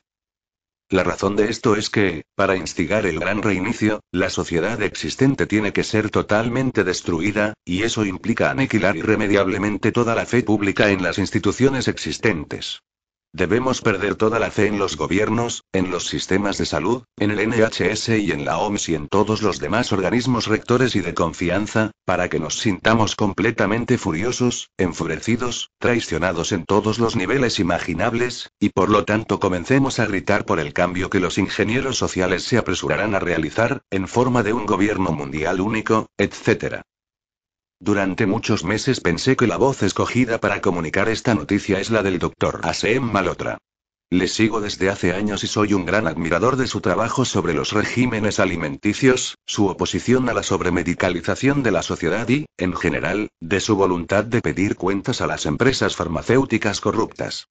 La 0.90 1.04
razón 1.04 1.36
de 1.36 1.50
esto 1.50 1.76
es 1.76 1.90
que, 1.90 2.24
para 2.36 2.56
instigar 2.56 3.06
el 3.06 3.20
gran 3.20 3.42
reinicio, 3.42 4.00
la 4.12 4.30
sociedad 4.30 4.82
existente 4.82 5.46
tiene 5.46 5.74
que 5.74 5.84
ser 5.84 6.10
totalmente 6.10 6.86
destruida, 6.86 7.56
y 7.66 7.84
eso 7.84 8.06
implica 8.06 8.52
aniquilar 8.52 8.96
irremediablemente 8.96 9.92
toda 9.92 10.16
la 10.16 10.26
fe 10.26 10.44
pública 10.44 10.90
en 10.90 11.04
las 11.04 11.18
instituciones 11.18 11.90
existentes. 11.90 12.80
Debemos 13.34 13.82
perder 13.82 14.16
toda 14.16 14.40
la 14.40 14.52
fe 14.52 14.68
en 14.68 14.80
los 14.80 14.98
gobiernos, 14.98 15.64
en 15.74 15.92
los 15.92 16.08
sistemas 16.08 16.58
de 16.58 16.66
salud, 16.66 17.04
en 17.18 17.32
el 17.32 17.50
NHS 17.50 18.10
y 18.10 18.32
en 18.32 18.46
la 18.46 18.58
OMS 18.58 18.90
y 18.90 18.96
en 18.96 19.08
todos 19.08 19.42
los 19.42 19.60
demás 19.60 19.92
organismos 19.92 20.48
rectores 20.48 20.96
y 20.96 21.02
de 21.02 21.14
confianza, 21.14 21.92
para 22.06 22.30
que 22.30 22.40
nos 22.40 22.60
sintamos 22.60 23.16
completamente 23.16 23.98
furiosos, 23.98 24.70
enfurecidos, 24.78 25.70
traicionados 25.78 26.52
en 26.52 26.66
todos 26.66 27.00
los 27.00 27.16
niveles 27.16 27.60
imaginables, 27.60 28.50
y 28.60 28.70
por 28.70 28.90
lo 28.90 29.06
tanto 29.06 29.40
comencemos 29.40 30.00
a 30.00 30.06
gritar 30.06 30.46
por 30.46 30.60
el 30.60 30.74
cambio 30.74 31.10
que 31.10 31.20
los 31.20 31.38
ingenieros 31.38 31.98
sociales 31.98 32.44
se 32.44 32.58
apresurarán 32.58 33.14
a 33.14 33.20
realizar, 33.20 33.82
en 33.92 34.08
forma 34.08 34.42
de 34.42 34.54
un 34.54 34.66
gobierno 34.66 35.12
mundial 35.12 35.62
único, 35.62 36.08
etc. 36.18 36.82
Durante 37.80 38.26
muchos 38.26 38.64
meses 38.64 39.02
pensé 39.02 39.36
que 39.36 39.46
la 39.46 39.58
voz 39.58 39.84
escogida 39.84 40.40
para 40.40 40.62
comunicar 40.62 41.10
esta 41.10 41.36
noticia 41.36 41.80
es 41.80 41.92
la 41.92 42.02
del 42.02 42.18
doctor 42.18 42.60
Asem 42.64 43.04
Malotra. 43.04 43.60
Le 44.10 44.28
sigo 44.28 44.62
desde 44.62 44.90
hace 44.90 45.14
años 45.14 45.44
y 45.44 45.48
soy 45.48 45.74
un 45.74 45.86
gran 45.86 46.08
admirador 46.08 46.56
de 46.56 46.66
su 46.66 46.82
trabajo 46.82 47.24
sobre 47.24 47.54
los 47.54 47.74
regímenes 47.74 48.40
alimenticios, 48.40 49.38
su 49.46 49.68
oposición 49.68 50.28
a 50.28 50.34
la 50.34 50.44
sobremedicalización 50.44 51.62
de 51.62 51.72
la 51.72 51.84
sociedad 51.84 52.28
y, 52.30 52.46
en 52.58 52.74
general, 52.74 53.30
de 53.42 53.60
su 53.60 53.76
voluntad 53.76 54.24
de 54.24 54.42
pedir 54.42 54.76
cuentas 54.76 55.22
a 55.22 55.28
las 55.28 55.46
empresas 55.46 55.96
farmacéuticas 55.96 56.82
corruptas. 56.82 57.48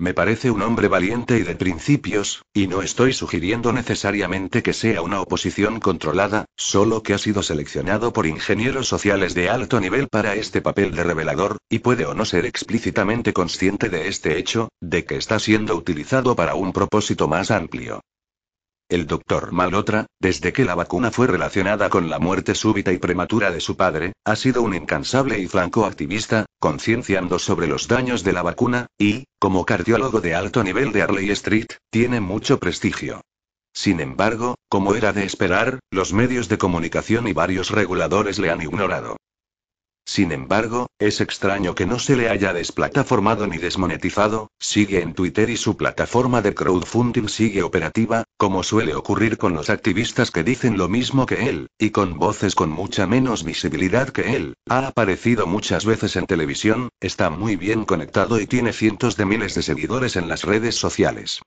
Me 0.00 0.14
parece 0.14 0.52
un 0.52 0.62
hombre 0.62 0.86
valiente 0.86 1.38
y 1.38 1.42
de 1.42 1.56
principios, 1.56 2.44
y 2.54 2.68
no 2.68 2.82
estoy 2.82 3.12
sugiriendo 3.12 3.72
necesariamente 3.72 4.62
que 4.62 4.72
sea 4.72 5.02
una 5.02 5.20
oposición 5.20 5.80
controlada, 5.80 6.44
solo 6.56 7.02
que 7.02 7.14
ha 7.14 7.18
sido 7.18 7.42
seleccionado 7.42 8.12
por 8.12 8.24
ingenieros 8.24 8.86
sociales 8.86 9.34
de 9.34 9.50
alto 9.50 9.80
nivel 9.80 10.06
para 10.06 10.36
este 10.36 10.62
papel 10.62 10.94
de 10.94 11.02
revelador, 11.02 11.58
y 11.68 11.80
puede 11.80 12.06
o 12.06 12.14
no 12.14 12.24
ser 12.26 12.46
explícitamente 12.46 13.32
consciente 13.32 13.88
de 13.88 14.06
este 14.06 14.38
hecho, 14.38 14.68
de 14.80 15.04
que 15.04 15.16
está 15.16 15.40
siendo 15.40 15.74
utilizado 15.74 16.36
para 16.36 16.54
un 16.54 16.72
propósito 16.72 17.26
más 17.26 17.50
amplio. 17.50 18.00
El 18.88 19.06
doctor 19.06 19.52
Malotra, 19.52 20.06
desde 20.18 20.54
que 20.54 20.64
la 20.64 20.74
vacuna 20.74 21.10
fue 21.10 21.26
relacionada 21.26 21.90
con 21.90 22.08
la 22.08 22.18
muerte 22.18 22.54
súbita 22.54 22.90
y 22.90 22.96
prematura 22.96 23.50
de 23.50 23.60
su 23.60 23.76
padre, 23.76 24.14
ha 24.24 24.34
sido 24.34 24.62
un 24.62 24.74
incansable 24.74 25.38
y 25.38 25.46
franco 25.46 25.84
activista, 25.84 26.46
concienciando 26.58 27.38
sobre 27.38 27.66
los 27.66 27.86
daños 27.86 28.24
de 28.24 28.32
la 28.32 28.42
vacuna, 28.42 28.86
y, 28.96 29.24
como 29.38 29.66
cardiólogo 29.66 30.22
de 30.22 30.34
alto 30.34 30.64
nivel 30.64 30.92
de 30.92 31.02
Arley 31.02 31.28
Street, 31.30 31.66
tiene 31.90 32.20
mucho 32.20 32.58
prestigio. 32.58 33.20
Sin 33.74 34.00
embargo, 34.00 34.54
como 34.70 34.94
era 34.94 35.12
de 35.12 35.24
esperar, 35.24 35.80
los 35.90 36.14
medios 36.14 36.48
de 36.48 36.56
comunicación 36.56 37.28
y 37.28 37.34
varios 37.34 37.70
reguladores 37.70 38.38
le 38.38 38.50
han 38.50 38.62
ignorado. 38.62 39.18
Sin 40.08 40.32
embargo, 40.32 40.86
es 40.98 41.20
extraño 41.20 41.74
que 41.74 41.84
no 41.84 41.98
se 41.98 42.16
le 42.16 42.30
haya 42.30 42.54
desplataformado 42.54 43.46
ni 43.46 43.58
desmonetizado, 43.58 44.50
sigue 44.58 45.02
en 45.02 45.12
Twitter 45.12 45.50
y 45.50 45.58
su 45.58 45.76
plataforma 45.76 46.40
de 46.40 46.54
crowdfunding 46.54 47.28
sigue 47.28 47.62
operativa, 47.62 48.24
como 48.38 48.62
suele 48.62 48.94
ocurrir 48.94 49.36
con 49.36 49.52
los 49.52 49.68
activistas 49.68 50.30
que 50.30 50.42
dicen 50.42 50.78
lo 50.78 50.88
mismo 50.88 51.26
que 51.26 51.50
él, 51.50 51.68
y 51.78 51.90
con 51.90 52.18
voces 52.18 52.54
con 52.54 52.70
mucha 52.70 53.06
menos 53.06 53.44
visibilidad 53.44 54.08
que 54.08 54.34
él. 54.34 54.54
Ha 54.70 54.86
aparecido 54.86 55.46
muchas 55.46 55.84
veces 55.84 56.16
en 56.16 56.24
televisión, 56.24 56.88
está 57.00 57.28
muy 57.28 57.56
bien 57.56 57.84
conectado 57.84 58.40
y 58.40 58.46
tiene 58.46 58.72
cientos 58.72 59.14
de 59.18 59.26
miles 59.26 59.54
de 59.54 59.62
seguidores 59.62 60.16
en 60.16 60.26
las 60.26 60.44
redes 60.44 60.74
sociales. 60.76 61.42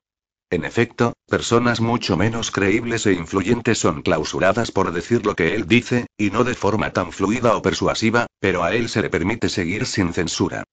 En 0.52 0.66
efecto, 0.66 1.14
personas 1.28 1.80
mucho 1.80 2.18
menos 2.18 2.52
creíbles 2.52 3.06
e 3.06 3.14
influyentes 3.14 3.80
son 3.80 4.02
clausuradas 4.02 4.70
por 4.70 4.92
decir 4.92 5.26
lo 5.26 5.34
que 5.34 5.56
él 5.56 5.66
dice, 5.66 6.08
y 6.18 6.30
no 6.30 6.44
de 6.44 6.56
forma 6.56 6.92
tan 6.92 7.14
fluida 7.14 7.56
o 7.56 7.62
persuasiva, 7.62 8.28
pero 8.42 8.64
a 8.64 8.74
él 8.74 8.90
se 8.90 9.02
le 9.02 9.10
permite 9.10 9.48
seguir 9.48 9.86
sin 9.86 10.14
censura. 10.14 10.64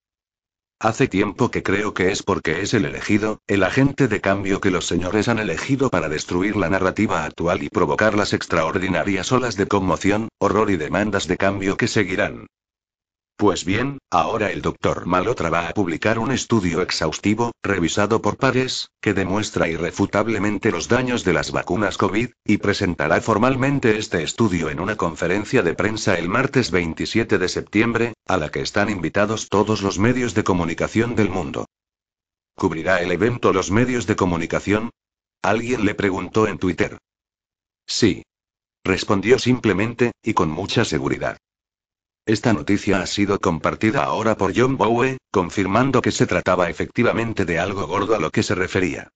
Hace 0.81 1.07
tiempo 1.07 1.51
que 1.51 1.63
creo 1.63 1.93
que 1.93 2.11
es 2.11 2.23
porque 2.23 2.63
es 2.63 2.73
el 2.73 2.85
elegido, 2.85 3.43
el 3.47 3.63
agente 3.63 4.09
de 4.09 4.21
cambio 4.21 4.61
que 4.61 4.71
los 4.71 4.87
señores 4.87 5.29
han 5.29 5.39
elegido 5.39 5.91
para 5.91 6.09
destruir 6.09 6.57
la 6.57 6.71
narrativa 6.71 7.25
actual 7.25 7.63
y 7.63 7.69
provocar 7.69 8.15
las 8.15 8.33
extraordinarias 8.33 9.31
olas 9.33 9.57
de 9.57 9.67
conmoción, 9.67 10.29
horror 10.39 10.71
y 10.71 10.77
demandas 10.77 11.29
de 11.29 11.37
cambio 11.37 11.77
que 11.77 11.89
seguirán. 11.89 12.47
Pues 13.39 13.65
bien, 13.65 13.99
ahora 14.11 14.51
el 14.51 14.63
doctor 14.63 15.07
Malotra 15.07 15.49
va 15.49 15.69
a 15.69 15.73
publicar 15.73 16.19
un 16.19 16.33
estudio 16.33 16.83
exhaustivo, 16.83 17.53
revisado 17.63 18.21
por 18.21 18.37
pares, 18.37 18.91
que 19.01 19.15
demuestra 19.15 19.69
irrefutablemente 19.69 20.73
los 20.73 20.89
daños 20.89 21.23
de 21.23 21.35
las 21.35 21.53
vacunas 21.53 21.97
COVID, 21.99 22.31
y 22.45 22.57
presentará 22.57 23.21
formalmente 23.21 23.97
este 23.97 24.25
estudio 24.25 24.71
en 24.71 24.81
una 24.81 24.97
conferencia 24.97 25.63
de 25.63 25.73
prensa 25.75 26.19
el 26.19 26.29
martes 26.29 26.73
27 26.73 27.39
de 27.39 27.49
septiembre, 27.49 28.15
a 28.27 28.39
la 28.39 28.51
que 28.51 28.61
están 28.61 28.91
invitados 28.91 29.49
todos 29.49 29.83
los 29.83 30.01
medios 30.01 30.35
de 30.35 30.43
comunicación 30.43 31.15
del 31.15 31.31
mundo. 31.31 31.67
¿Cubrirá 32.57 33.01
el 33.03 33.13
evento 33.13 33.53
los 33.53 33.71
medios 33.71 34.09
de 34.09 34.17
comunicación? 34.17 34.91
Alguien 35.43 35.85
le 35.85 35.95
preguntó 35.95 36.49
en 36.49 36.59
Twitter. 36.59 36.99
Sí. 37.87 38.25
Respondió 38.83 39.39
simplemente, 39.39 40.11
y 40.25 40.35
con 40.35 40.51
mucha 40.51 40.85
seguridad. 40.85 41.39
Esta 42.29 42.53
noticia 42.53 43.01
ha 43.01 43.07
sido 43.07 43.41
compartida 43.41 44.05
ahora 44.05 44.37
por 44.37 44.53
John 44.55 44.77
Bowe, 44.77 45.17
confirmando 45.31 46.03
que 46.03 46.13
se 46.13 46.27
trataba 46.27 46.69
efectivamente 46.69 47.47
de 47.47 47.59
algo 47.59 47.87
gordo 47.87 48.15
a 48.15 48.19
lo 48.19 48.31
que 48.31 48.43
se 48.43 48.55
refería. 48.55 49.09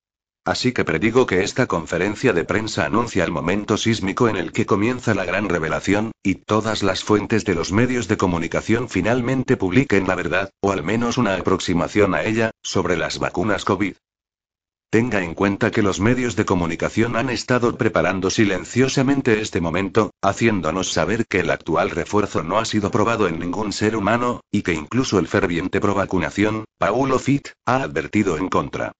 Así 0.46 0.72
que 0.72 0.82
predigo 0.82 1.26
que 1.26 1.44
esta 1.44 1.66
conferencia 1.66 2.32
de 2.32 2.44
prensa 2.44 2.86
anuncia 2.86 3.22
el 3.22 3.30
momento 3.30 3.76
sísmico 3.76 4.30
en 4.30 4.36
el 4.36 4.50
que 4.50 4.64
comienza 4.64 5.12
la 5.12 5.26
gran 5.26 5.50
revelación, 5.50 6.12
y 6.22 6.36
todas 6.36 6.82
las 6.82 7.04
fuentes 7.04 7.44
de 7.44 7.54
los 7.54 7.70
medios 7.70 8.08
de 8.08 8.16
comunicación 8.16 8.88
finalmente 8.88 9.58
publiquen 9.58 10.08
la 10.08 10.14
verdad, 10.14 10.48
o 10.62 10.72
al 10.72 10.82
menos 10.82 11.18
una 11.18 11.34
aproximación 11.34 12.14
a 12.14 12.22
ella, 12.22 12.50
sobre 12.62 12.96
las 12.96 13.18
vacunas 13.18 13.66
COVID. 13.66 13.94
Tenga 14.92 15.22
en 15.22 15.32
cuenta 15.32 15.70
que 15.70 15.80
los 15.80 16.00
medios 16.00 16.36
de 16.36 16.44
comunicación 16.44 17.16
han 17.16 17.30
estado 17.30 17.78
preparando 17.78 18.28
silenciosamente 18.28 19.40
este 19.40 19.58
momento, 19.58 20.10
haciéndonos 20.20 20.92
saber 20.92 21.24
que 21.26 21.40
el 21.40 21.50
actual 21.50 21.88
refuerzo 21.88 22.42
no 22.42 22.58
ha 22.58 22.66
sido 22.66 22.90
probado 22.90 23.26
en 23.26 23.38
ningún 23.38 23.72
ser 23.72 23.96
humano, 23.96 24.42
y 24.50 24.60
que 24.60 24.74
incluso 24.74 25.18
el 25.18 25.28
ferviente 25.28 25.80
pro 25.80 25.94
vacunación, 25.94 26.66
Paulo 26.76 27.18
Fit, 27.18 27.48
ha 27.64 27.76
advertido 27.76 28.36
en 28.36 28.50
contra. 28.50 28.92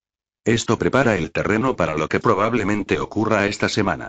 Esto 0.47 0.79
prepara 0.79 1.17
el 1.17 1.31
terreno 1.31 1.77
para 1.77 1.95
lo 1.95 2.09
que 2.09 2.21
probablemente 2.21 2.99
ocurra 2.99 3.45
esta 3.45 3.69
semana. 3.69 4.09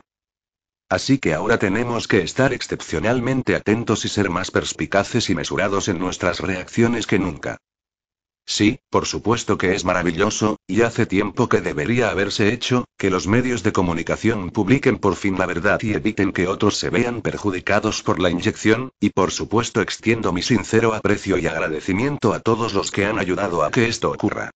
Así 0.87 1.17
que 1.17 1.33
ahora 1.33 1.59
tenemos 1.59 2.07
que 2.07 2.21
estar 2.21 2.53
excepcionalmente 2.53 3.57
atentos 3.57 4.05
y 4.05 4.07
ser 4.07 4.29
más 4.29 4.51
perspicaces 4.51 5.29
y 5.29 5.35
mesurados 5.35 5.89
en 5.89 5.99
nuestras 5.99 6.39
reacciones 6.39 7.07
que 7.07 7.19
nunca. 7.19 7.57
Sí, 8.45 8.79
por 8.89 9.05
supuesto 9.05 9.57
que 9.57 9.73
es 9.73 9.85
maravilloso, 9.85 10.57
y 10.67 10.81
hace 10.81 11.05
tiempo 11.05 11.47
que 11.47 11.61
debería 11.61 12.09
haberse 12.09 12.53
hecho, 12.53 12.85
que 12.97 13.09
los 13.09 13.25
medios 13.25 13.63
de 13.63 13.71
comunicación 13.71 14.49
publiquen 14.49 14.97
por 14.97 15.15
fin 15.15 15.37
la 15.39 15.45
verdad 15.45 15.79
y 15.81 15.93
eviten 15.93 16.33
que 16.33 16.47
otros 16.47 16.77
se 16.77 16.89
vean 16.89 17.21
perjudicados 17.21 18.03
por 18.03 18.19
la 18.19 18.29
inyección, 18.29 18.91
y 18.99 19.11
por 19.11 19.31
supuesto 19.31 19.81
extiendo 19.81 20.33
mi 20.33 20.41
sincero 20.41 20.93
aprecio 20.93 21.37
y 21.37 21.47
agradecimiento 21.47 22.33
a 22.33 22.41
todos 22.41 22.73
los 22.73 22.91
que 22.91 23.05
han 23.05 23.17
ayudado 23.17 23.63
a 23.63 23.71
que 23.71 23.87
esto 23.87 24.11
ocurra. 24.11 24.51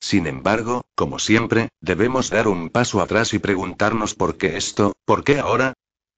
Sin 0.00 0.26
embargo, 0.26 0.84
como 0.94 1.18
siempre, 1.18 1.68
debemos 1.80 2.30
dar 2.30 2.48
un 2.48 2.68
paso 2.70 3.00
atrás 3.00 3.32
y 3.34 3.38
preguntarnos 3.38 4.14
por 4.14 4.36
qué 4.36 4.56
esto, 4.56 4.92
por 5.04 5.24
qué 5.24 5.38
ahora, 5.38 5.74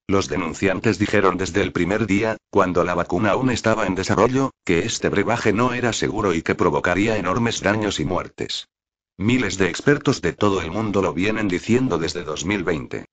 los 0.08 0.28
denunciantes 0.28 0.98
dijeron 0.98 1.36
desde 1.36 1.62
el 1.62 1.72
primer 1.72 2.06
día, 2.06 2.36
cuando 2.50 2.84
la 2.84 2.94
vacuna 2.94 3.30
aún 3.32 3.50
estaba 3.50 3.86
en 3.86 3.94
desarrollo, 3.94 4.50
que 4.64 4.80
este 4.80 5.08
brebaje 5.08 5.52
no 5.52 5.72
era 5.72 5.92
seguro 5.92 6.32
y 6.32 6.42
que 6.42 6.54
provocaría 6.54 7.16
enormes 7.16 7.60
daños 7.60 7.98
y 7.98 8.04
muertes. 8.04 8.68
Miles 9.18 9.58
de 9.58 9.68
expertos 9.68 10.22
de 10.22 10.32
todo 10.32 10.60
el 10.60 10.70
mundo 10.70 11.02
lo 11.02 11.12
vienen 11.12 11.48
diciendo 11.48 11.98
desde 11.98 12.22
2020. 12.22 13.06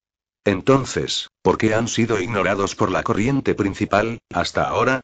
Entonces, 0.46 1.30
¿por 1.42 1.58
qué 1.58 1.74
han 1.74 1.88
sido 1.88 2.20
ignorados 2.20 2.76
por 2.76 2.92
la 2.92 3.04
corriente 3.04 3.56
principal, 3.56 4.20
hasta 4.32 4.68
ahora? 4.68 5.02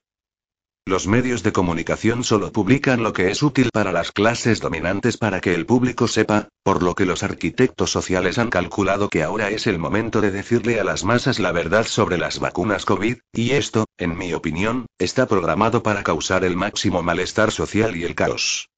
Los 0.90 1.06
medios 1.06 1.44
de 1.44 1.52
comunicación 1.52 2.24
solo 2.24 2.52
publican 2.52 3.04
lo 3.04 3.14
que 3.14 3.30
es 3.30 3.44
útil 3.44 3.70
para 3.72 3.92
las 3.92 4.12
clases 4.12 4.60
dominantes 4.60 5.18
para 5.18 5.40
que 5.40 5.54
el 5.54 5.68
público 5.68 6.08
sepa, 6.08 6.48
por 6.64 6.82
lo 6.82 6.96
que 6.96 7.06
los 7.06 7.22
arquitectos 7.22 7.92
sociales 7.92 8.40
han 8.40 8.50
calculado 8.50 9.08
que 9.08 9.22
ahora 9.22 9.52
es 9.52 9.68
el 9.68 9.78
momento 9.78 10.20
de 10.20 10.32
decirle 10.32 10.80
a 10.80 10.84
las 10.84 11.04
masas 11.04 11.38
la 11.38 11.52
verdad 11.52 11.86
sobre 11.86 12.18
las 12.18 12.40
vacunas 12.40 12.86
COVID, 12.86 13.18
y 13.32 13.52
esto, 13.52 13.86
en 14.00 14.18
mi 14.18 14.34
opinión, 14.34 14.88
está 14.98 15.28
programado 15.28 15.84
para 15.84 16.02
causar 16.02 16.44
el 16.44 16.56
máximo 16.56 17.04
malestar 17.04 17.52
social 17.52 17.96
y 17.96 18.06
el 18.06 18.16
caos. 18.16 18.70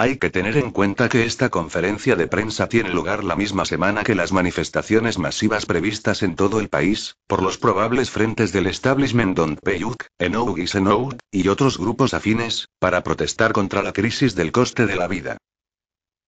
Hay 0.00 0.16
que 0.16 0.30
tener 0.30 0.56
en 0.56 0.70
cuenta 0.70 1.10
que 1.10 1.26
esta 1.26 1.50
conferencia 1.50 2.16
de 2.16 2.26
prensa 2.26 2.70
tiene 2.70 2.88
lugar 2.88 3.22
la 3.22 3.36
misma 3.36 3.66
semana 3.66 4.02
que 4.02 4.14
las 4.14 4.32
manifestaciones 4.32 5.18
masivas 5.18 5.66
previstas 5.66 6.22
en 6.22 6.36
todo 6.36 6.58
el 6.58 6.70
país, 6.70 7.18
por 7.26 7.42
los 7.42 7.58
probables 7.58 8.08
frentes 8.08 8.50
del 8.50 8.66
establishment 8.66 9.36
Don 9.36 9.56
Peyuk, 9.56 10.06
Enoug 10.18 10.58
y 10.58 11.42
y 11.42 11.48
otros 11.48 11.76
grupos 11.76 12.14
afines, 12.14 12.70
para 12.78 13.02
protestar 13.02 13.52
contra 13.52 13.82
la 13.82 13.92
crisis 13.92 14.34
del 14.34 14.52
coste 14.52 14.86
de 14.86 14.96
la 14.96 15.06
vida. 15.06 15.36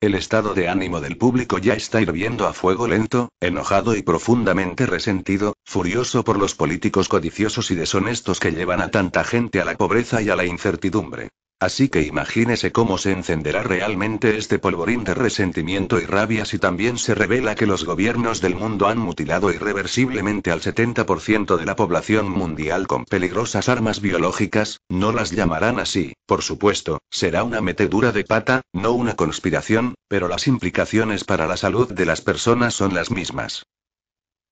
El 0.03 0.17
estado 0.17 0.53
de 0.53 0.69
ánimo 0.69 1.01
del 1.01 1.17
público 1.17 1.57
ya 1.57 1.73
está 1.73 2.03
hirviendo 2.03 2.47
a 2.47 2.53
fuego 2.53 2.87
lento, 2.87 3.31
enojado 3.41 3.97
y 3.97 4.03
profundamente 4.03 4.85
resentido, 4.85 5.55
furioso 5.65 6.25
por 6.25 6.39
los 6.39 6.55
políticos 6.55 7.09
codiciosos 7.09 7.71
y 7.71 7.75
deshonestos 7.75 8.39
que 8.39 8.51
llevan 8.51 8.83
a 8.83 8.91
tanta 8.91 9.25
gente 9.25 9.63
a 9.63 9.65
la 9.65 9.79
pobreza 9.79 10.21
y 10.21 10.29
a 10.29 10.37
la 10.37 10.45
incertidumbre. 10.45 11.31
Así 11.63 11.89
que 11.89 12.03
imagínese 12.03 12.73
cómo 12.73 12.99
se 12.99 13.13
encenderá 13.13 13.63
realmente 13.63 14.37
este 14.37 14.59
polvorín 14.59 15.05
de 15.05 15.15
resentimiento 15.15 16.01
y 16.01 16.07
rabia 16.07 16.45
si 16.45 16.59
también 16.59 16.99
se 16.99 17.15
revela 17.15 17.55
que 17.55 17.67
los 17.67 17.85
gobiernos 17.85 18.41
del 18.41 18.57
mundo 18.57 18.89
han 18.89 18.99
mutilado 18.99 19.53
irreversiblemente 19.53 20.51
al 20.51 20.61
70% 20.61 21.57
de 21.57 21.65
la 21.65 21.77
población 21.77 22.29
mundial 22.29 22.89
con 22.89 23.05
peligrosas 23.05 23.69
armas 23.69 24.01
biológicas, 24.01 24.81
no 24.89 25.13
las 25.13 25.31
llamarán 25.31 25.79
así, 25.79 26.15
por 26.27 26.43
supuesto, 26.43 26.99
será 27.13 27.45
una 27.45 27.61
metedura 27.61 28.11
de 28.11 28.25
pata, 28.25 28.63
no 28.73 28.91
una 28.91 29.15
conspiración, 29.15 29.95
pero 30.09 30.27
las 30.27 30.49
implicaciones 30.49 31.23
para 31.23 31.47
la 31.47 31.57
salud 31.57 31.93
de 31.93 32.07
las 32.07 32.23
personas 32.23 32.75
son 32.75 32.93
las 32.93 33.13
mismas. 33.13 33.63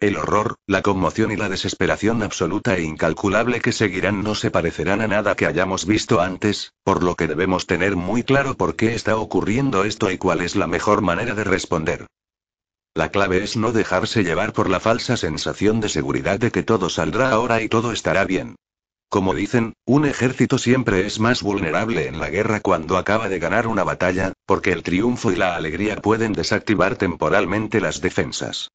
El 0.00 0.16
horror, 0.16 0.56
la 0.66 0.80
conmoción 0.80 1.30
y 1.30 1.36
la 1.36 1.50
desesperación 1.50 2.22
absoluta 2.22 2.74
e 2.74 2.82
incalculable 2.82 3.60
que 3.60 3.70
seguirán 3.70 4.22
no 4.22 4.34
se 4.34 4.50
parecerán 4.50 5.02
a 5.02 5.06
nada 5.06 5.34
que 5.34 5.44
hayamos 5.44 5.84
visto 5.84 6.22
antes, 6.22 6.72
por 6.84 7.02
lo 7.02 7.16
que 7.16 7.26
debemos 7.26 7.66
tener 7.66 7.96
muy 7.96 8.22
claro 8.22 8.56
por 8.56 8.76
qué 8.76 8.94
está 8.94 9.18
ocurriendo 9.18 9.84
esto 9.84 10.10
y 10.10 10.16
cuál 10.16 10.40
es 10.40 10.56
la 10.56 10.66
mejor 10.66 11.02
manera 11.02 11.34
de 11.34 11.44
responder. 11.44 12.06
La 12.94 13.10
clave 13.10 13.44
es 13.44 13.58
no 13.58 13.72
dejarse 13.72 14.24
llevar 14.24 14.54
por 14.54 14.70
la 14.70 14.80
falsa 14.80 15.18
sensación 15.18 15.80
de 15.80 15.90
seguridad 15.90 16.38
de 16.38 16.50
que 16.50 16.62
todo 16.62 16.88
saldrá 16.88 17.28
ahora 17.30 17.60
y 17.60 17.68
todo 17.68 17.92
estará 17.92 18.24
bien. 18.24 18.56
Como 19.10 19.34
dicen, 19.34 19.74
un 19.84 20.06
ejército 20.06 20.56
siempre 20.56 21.06
es 21.06 21.20
más 21.20 21.42
vulnerable 21.42 22.06
en 22.06 22.18
la 22.18 22.30
guerra 22.30 22.60
cuando 22.60 22.96
acaba 22.96 23.28
de 23.28 23.38
ganar 23.38 23.66
una 23.66 23.84
batalla, 23.84 24.32
porque 24.46 24.72
el 24.72 24.82
triunfo 24.82 25.30
y 25.30 25.36
la 25.36 25.56
alegría 25.56 25.96
pueden 25.96 26.32
desactivar 26.32 26.96
temporalmente 26.96 27.82
las 27.82 28.00
defensas. 28.00 28.70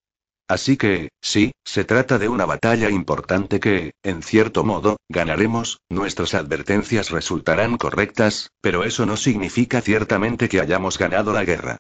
Así 0.48 0.78
que, 0.78 1.10
sí, 1.22 1.52
se 1.64 1.86
trata 1.86 2.20
de 2.20 2.30
una 2.30 2.46
batalla 2.46 2.92
importante 2.92 3.60
que, 3.60 3.94
en 4.04 4.22
cierto 4.22 4.64
modo, 4.64 4.98
ganaremos, 5.10 5.80
nuestras 5.90 6.36
advertencias 6.36 7.10
resultarán 7.10 7.78
correctas, 7.78 8.52
pero 8.62 8.84
eso 8.84 9.08
no 9.08 9.18
significa 9.18 9.82
ciertamente 9.82 10.48
que 10.48 10.62
hayamos 10.62 11.00
ganado 11.00 11.34
la 11.34 11.46
guerra. 11.46 11.78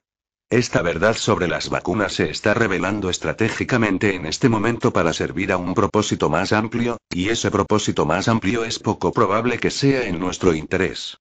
Esta 0.49 0.81
verdad 0.81 1.15
sobre 1.15 1.47
las 1.47 1.69
vacunas 1.69 2.13
se 2.13 2.29
está 2.29 2.53
revelando 2.53 3.09
estratégicamente 3.09 4.15
en 4.15 4.25
este 4.25 4.47
momento 4.47 4.93
para 4.93 5.13
servir 5.13 5.51
a 5.51 5.57
un 5.57 5.73
propósito 5.73 6.29
más 6.29 6.53
amplio, 6.53 6.97
y 7.09 7.29
ese 7.29 7.51
propósito 7.51 8.05
más 8.05 8.27
amplio 8.27 8.63
es 8.63 8.79
poco 8.79 9.11
probable 9.11 9.59
que 9.59 9.71
sea 9.71 10.07
en 10.07 10.19
nuestro 10.19 10.53
interés. 10.53 11.17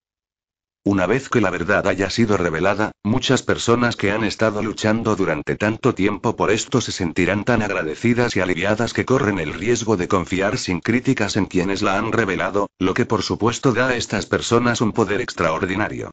Una 0.87 1.07
vez 1.07 1.31
que 1.31 1.41
la 1.41 1.49
verdad 1.49 1.87
haya 1.87 2.11
sido 2.11 2.37
revelada, 2.37 2.93
muchas 3.03 3.43
personas 3.43 3.97
que 3.97 4.11
han 4.11 4.23
estado 4.23 4.63
luchando 4.63 5.17
durante 5.17 5.57
tanto 5.57 5.95
tiempo 5.95 6.37
por 6.37 6.51
esto 6.51 6.83
se 6.83 6.93
sentirán 6.93 7.45
tan 7.45 7.63
agradecidas 7.63 8.37
y 8.37 8.41
aliviadas 8.41 8.93
que 8.93 9.07
corren 9.07 9.39
el 9.39 9.55
riesgo 9.55 9.97
de 9.97 10.09
confiar 10.09 10.59
sin 10.59 10.81
críticas 10.81 11.39
en 11.39 11.47
quienes 11.47 11.81
la 11.81 11.97
han 11.97 12.13
revelado, 12.13 12.69
lo 12.79 12.93
que 12.93 13.07
por 13.07 13.23
supuesto 13.23 13.73
da 13.73 13.89
a 13.89 13.97
estas 13.97 14.27
personas 14.27 14.83
un 14.83 14.93
poder 14.93 15.23
extraordinario. 15.23 16.11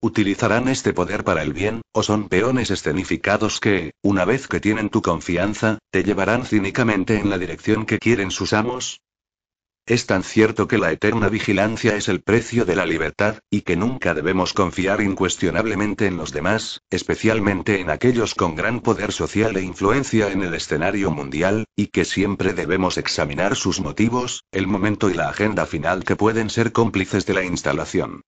¿Utilizarán 0.00 0.68
este 0.68 0.92
poder 0.92 1.24
para 1.24 1.42
el 1.42 1.52
bien, 1.52 1.82
o 1.90 2.04
son 2.04 2.28
peones 2.28 2.70
escenificados 2.70 3.58
que, 3.58 3.90
una 4.02 4.24
vez 4.24 4.46
que 4.46 4.60
tienen 4.60 4.88
tu 4.88 5.02
confianza, 5.02 5.78
te 5.90 6.04
llevarán 6.04 6.46
cínicamente 6.46 7.18
en 7.18 7.28
la 7.28 7.38
dirección 7.38 7.86
que 7.86 7.98
quieren 7.98 8.30
sus 8.30 8.52
amos? 8.52 9.00
Es 9.84 10.06
tan 10.06 10.22
cierto 10.22 10.68
que 10.68 10.78
la 10.78 10.92
eterna 10.92 11.28
vigilancia 11.28 11.96
es 11.96 12.08
el 12.08 12.22
precio 12.22 12.64
de 12.64 12.76
la 12.76 12.86
libertad, 12.86 13.40
y 13.50 13.62
que 13.62 13.74
nunca 13.74 14.14
debemos 14.14 14.52
confiar 14.52 15.00
incuestionablemente 15.00 16.06
en 16.06 16.16
los 16.16 16.32
demás, 16.32 16.82
especialmente 16.88 17.80
en 17.80 17.90
aquellos 17.90 18.36
con 18.36 18.54
gran 18.54 18.80
poder 18.80 19.10
social 19.10 19.56
e 19.56 19.62
influencia 19.62 20.30
en 20.30 20.42
el 20.42 20.54
escenario 20.54 21.10
mundial, 21.10 21.64
y 21.74 21.88
que 21.88 22.04
siempre 22.04 22.52
debemos 22.52 22.96
examinar 22.96 23.56
sus 23.56 23.80
motivos, 23.80 24.44
el 24.52 24.68
momento 24.68 25.10
y 25.10 25.14
la 25.14 25.28
agenda 25.28 25.66
final 25.66 26.04
que 26.04 26.14
pueden 26.14 26.48
ser 26.48 26.70
cómplices 26.70 27.26
de 27.26 27.34
la 27.34 27.44
instalación. 27.44 28.22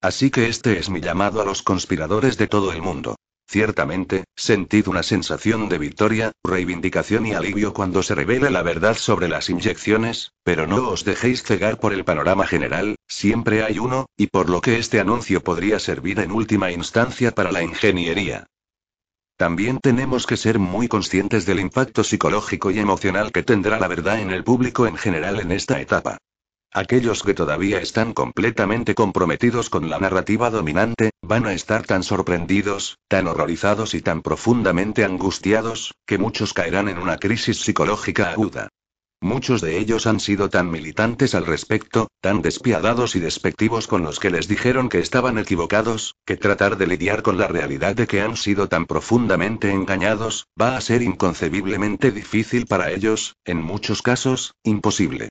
Así 0.00 0.30
que 0.30 0.48
este 0.48 0.78
es 0.78 0.90
mi 0.90 1.00
llamado 1.00 1.40
a 1.40 1.44
los 1.44 1.62
conspiradores 1.62 2.36
de 2.36 2.48
todo 2.48 2.72
el 2.72 2.82
mundo. 2.82 3.14
Ciertamente, 3.46 4.24
sentid 4.34 4.88
una 4.88 5.02
sensación 5.02 5.68
de 5.68 5.78
victoria, 5.78 6.32
reivindicación 6.42 7.26
y 7.26 7.34
alivio 7.34 7.72
cuando 7.72 8.02
se 8.02 8.14
revele 8.14 8.50
la 8.50 8.62
verdad 8.62 8.96
sobre 8.96 9.28
las 9.28 9.50
inyecciones, 9.50 10.32
pero 10.42 10.66
no 10.66 10.88
os 10.88 11.04
dejéis 11.04 11.42
cegar 11.42 11.78
por 11.78 11.92
el 11.92 12.04
panorama 12.04 12.46
general, 12.46 12.96
siempre 13.06 13.62
hay 13.62 13.78
uno, 13.78 14.06
y 14.16 14.28
por 14.28 14.48
lo 14.48 14.60
que 14.60 14.78
este 14.78 14.98
anuncio 14.98 15.42
podría 15.42 15.78
servir 15.78 16.20
en 16.20 16.32
última 16.32 16.72
instancia 16.72 17.32
para 17.32 17.52
la 17.52 17.62
ingeniería. 17.62 18.46
También 19.36 19.78
tenemos 19.80 20.26
que 20.26 20.36
ser 20.36 20.58
muy 20.58 20.88
conscientes 20.88 21.44
del 21.44 21.58
impacto 21.58 22.04
psicológico 22.04 22.70
y 22.70 22.78
emocional 22.78 23.32
que 23.32 23.42
tendrá 23.42 23.80
la 23.80 23.88
verdad 23.88 24.20
en 24.20 24.30
el 24.30 24.44
público 24.44 24.86
en 24.86 24.96
general 24.96 25.40
en 25.40 25.50
esta 25.50 25.80
etapa. 25.80 26.18
Aquellos 26.76 27.22
que 27.22 27.34
todavía 27.34 27.80
están 27.80 28.12
completamente 28.12 28.96
comprometidos 28.96 29.70
con 29.70 29.88
la 29.88 30.00
narrativa 30.00 30.50
dominante, 30.50 31.10
van 31.22 31.46
a 31.46 31.52
estar 31.52 31.86
tan 31.86 32.02
sorprendidos, 32.02 32.98
tan 33.06 33.28
horrorizados 33.28 33.94
y 33.94 34.02
tan 34.02 34.22
profundamente 34.22 35.04
angustiados, 35.04 35.94
que 36.04 36.18
muchos 36.18 36.52
caerán 36.52 36.88
en 36.88 36.98
una 36.98 37.18
crisis 37.18 37.60
psicológica 37.60 38.32
aguda. 38.32 38.70
Muchos 39.20 39.60
de 39.60 39.78
ellos 39.78 40.08
han 40.08 40.18
sido 40.18 40.50
tan 40.50 40.68
militantes 40.68 41.36
al 41.36 41.46
respecto, 41.46 42.08
tan 42.20 42.42
despiadados 42.42 43.14
y 43.14 43.20
despectivos 43.20 43.86
con 43.86 44.02
los 44.02 44.18
que 44.18 44.30
les 44.30 44.48
dijeron 44.48 44.88
que 44.88 44.98
estaban 44.98 45.38
equivocados, 45.38 46.16
que 46.26 46.36
tratar 46.36 46.76
de 46.76 46.88
lidiar 46.88 47.22
con 47.22 47.38
la 47.38 47.46
realidad 47.46 47.94
de 47.94 48.08
que 48.08 48.20
han 48.20 48.36
sido 48.36 48.68
tan 48.68 48.86
profundamente 48.86 49.70
engañados, 49.70 50.48
va 50.60 50.76
a 50.76 50.80
ser 50.80 51.02
inconcebiblemente 51.02 52.10
difícil 52.10 52.66
para 52.66 52.90
ellos, 52.90 53.36
en 53.44 53.62
muchos 53.62 54.02
casos, 54.02 54.54
imposible. 54.64 55.28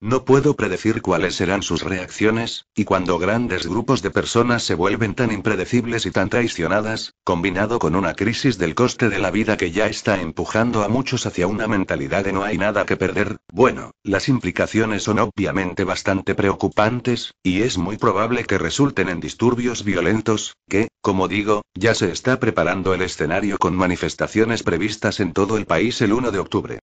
No 0.00 0.24
puedo 0.24 0.54
predecir 0.54 1.02
cuáles 1.02 1.34
serán 1.34 1.64
sus 1.64 1.82
reacciones, 1.82 2.66
y 2.72 2.84
cuando 2.84 3.18
grandes 3.18 3.66
grupos 3.66 4.00
de 4.00 4.12
personas 4.12 4.62
se 4.62 4.76
vuelven 4.76 5.16
tan 5.16 5.32
impredecibles 5.32 6.06
y 6.06 6.12
tan 6.12 6.28
traicionadas, 6.28 7.14
combinado 7.24 7.80
con 7.80 7.96
una 7.96 8.14
crisis 8.14 8.58
del 8.58 8.76
coste 8.76 9.08
de 9.08 9.18
la 9.18 9.32
vida 9.32 9.56
que 9.56 9.72
ya 9.72 9.88
está 9.88 10.20
empujando 10.20 10.84
a 10.84 10.88
muchos 10.88 11.26
hacia 11.26 11.48
una 11.48 11.66
mentalidad 11.66 12.24
de 12.24 12.32
no 12.32 12.44
hay 12.44 12.58
nada 12.58 12.86
que 12.86 12.96
perder, 12.96 13.38
bueno, 13.52 13.90
las 14.04 14.28
implicaciones 14.28 15.02
son 15.02 15.18
obviamente 15.18 15.82
bastante 15.82 16.36
preocupantes, 16.36 17.32
y 17.42 17.62
es 17.62 17.76
muy 17.76 17.96
probable 17.96 18.44
que 18.44 18.56
resulten 18.56 19.08
en 19.08 19.18
disturbios 19.18 19.82
violentos, 19.82 20.54
que, 20.68 20.86
como 21.00 21.26
digo, 21.26 21.62
ya 21.74 21.96
se 21.96 22.12
está 22.12 22.38
preparando 22.38 22.94
el 22.94 23.02
escenario 23.02 23.58
con 23.58 23.74
manifestaciones 23.74 24.62
previstas 24.62 25.18
en 25.18 25.32
todo 25.32 25.56
el 25.56 25.66
país 25.66 26.00
el 26.02 26.12
1 26.12 26.30
de 26.30 26.38
octubre. 26.38 26.78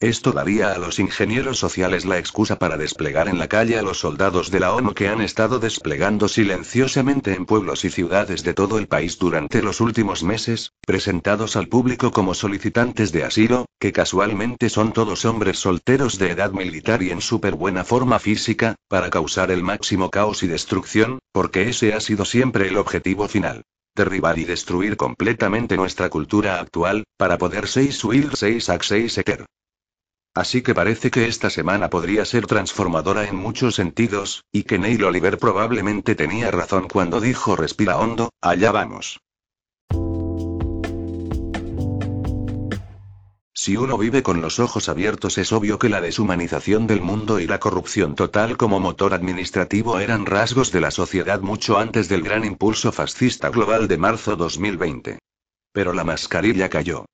Esto 0.00 0.32
daría 0.32 0.72
a 0.72 0.78
los 0.78 0.98
ingenieros 0.98 1.58
sociales 1.58 2.06
la 2.06 2.16
excusa 2.16 2.58
para 2.58 2.78
desplegar 2.78 3.28
en 3.28 3.38
la 3.38 3.48
calle 3.48 3.78
a 3.78 3.82
los 3.82 3.98
soldados 3.98 4.50
de 4.50 4.58
la 4.58 4.72
ONU 4.72 4.94
que 4.94 5.08
han 5.08 5.20
estado 5.20 5.58
desplegando 5.58 6.26
silenciosamente 6.26 7.34
en 7.34 7.44
pueblos 7.44 7.84
y 7.84 7.90
ciudades 7.90 8.42
de 8.42 8.54
todo 8.54 8.78
el 8.78 8.88
país 8.88 9.18
durante 9.18 9.60
los 9.60 9.82
últimos 9.82 10.22
meses, 10.22 10.72
presentados 10.86 11.54
al 11.54 11.68
público 11.68 12.12
como 12.12 12.32
solicitantes 12.32 13.12
de 13.12 13.24
asilo, 13.24 13.66
que 13.78 13.92
casualmente 13.92 14.70
son 14.70 14.94
todos 14.94 15.26
hombres 15.26 15.58
solteros 15.58 16.16
de 16.16 16.30
edad 16.30 16.52
militar 16.52 17.02
y 17.02 17.10
en 17.10 17.20
súper 17.20 17.54
buena 17.54 17.84
forma 17.84 18.18
física, 18.18 18.76
para 18.88 19.10
causar 19.10 19.50
el 19.50 19.62
máximo 19.62 20.08
caos 20.08 20.42
y 20.42 20.46
destrucción, 20.46 21.18
porque 21.30 21.68
ese 21.68 21.92
ha 21.92 22.00
sido 22.00 22.24
siempre 22.24 22.68
el 22.68 22.78
objetivo 22.78 23.28
final 23.28 23.64
derribar 23.94 24.38
y 24.38 24.44
destruir 24.44 24.96
completamente 24.96 25.76
nuestra 25.76 26.08
cultura 26.08 26.58
actual, 26.58 27.04
para 27.18 27.36
poder 27.36 27.68
6 27.68 28.02
huir 28.04 28.30
6 28.34 28.70
ac 28.70 28.82
6 28.82 29.18
eker. 29.18 29.44
Así 30.34 30.62
que 30.62 30.74
parece 30.74 31.10
que 31.10 31.26
esta 31.26 31.50
semana 31.50 31.90
podría 31.90 32.24
ser 32.24 32.46
transformadora 32.46 33.28
en 33.28 33.36
muchos 33.36 33.74
sentidos, 33.74 34.44
y 34.52 34.62
que 34.62 34.78
Neil 34.78 35.04
Oliver 35.04 35.38
probablemente 35.38 36.14
tenía 36.14 36.50
razón 36.50 36.88
cuando 36.88 37.20
dijo 37.20 37.56
respira 37.56 37.98
hondo, 37.98 38.30
allá 38.40 38.70
vamos. 38.70 39.20
Si 43.62 43.76
uno 43.76 43.98
vive 43.98 44.22
con 44.22 44.40
los 44.40 44.58
ojos 44.58 44.88
abiertos 44.88 45.36
es 45.36 45.52
obvio 45.52 45.78
que 45.78 45.90
la 45.90 46.00
deshumanización 46.00 46.86
del 46.86 47.02
mundo 47.02 47.40
y 47.40 47.46
la 47.46 47.60
corrupción 47.60 48.14
total 48.14 48.56
como 48.56 48.80
motor 48.80 49.12
administrativo 49.12 49.98
eran 49.98 50.24
rasgos 50.24 50.72
de 50.72 50.80
la 50.80 50.90
sociedad 50.90 51.40
mucho 51.42 51.78
antes 51.78 52.08
del 52.08 52.22
gran 52.22 52.46
impulso 52.46 52.90
fascista 52.90 53.50
global 53.50 53.86
de 53.86 53.98
marzo 53.98 54.34
2020. 54.36 55.18
Pero 55.72 55.92
la 55.92 56.04
mascarilla 56.04 56.70
cayó. 56.70 57.04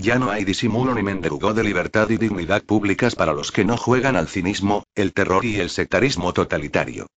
Ya 0.00 0.16
no 0.16 0.30
hay 0.30 0.44
disimulo 0.44 0.94
ni 0.94 1.02
mendrugo 1.02 1.54
de 1.54 1.64
libertad 1.64 2.08
y 2.10 2.18
dignidad 2.18 2.62
públicas 2.62 3.16
para 3.16 3.32
los 3.32 3.50
que 3.50 3.64
no 3.64 3.76
juegan 3.76 4.14
al 4.14 4.28
cinismo, 4.28 4.84
el 4.94 5.12
terror 5.12 5.44
y 5.44 5.56
el 5.56 5.70
sectarismo 5.70 6.32
totalitario. 6.32 7.08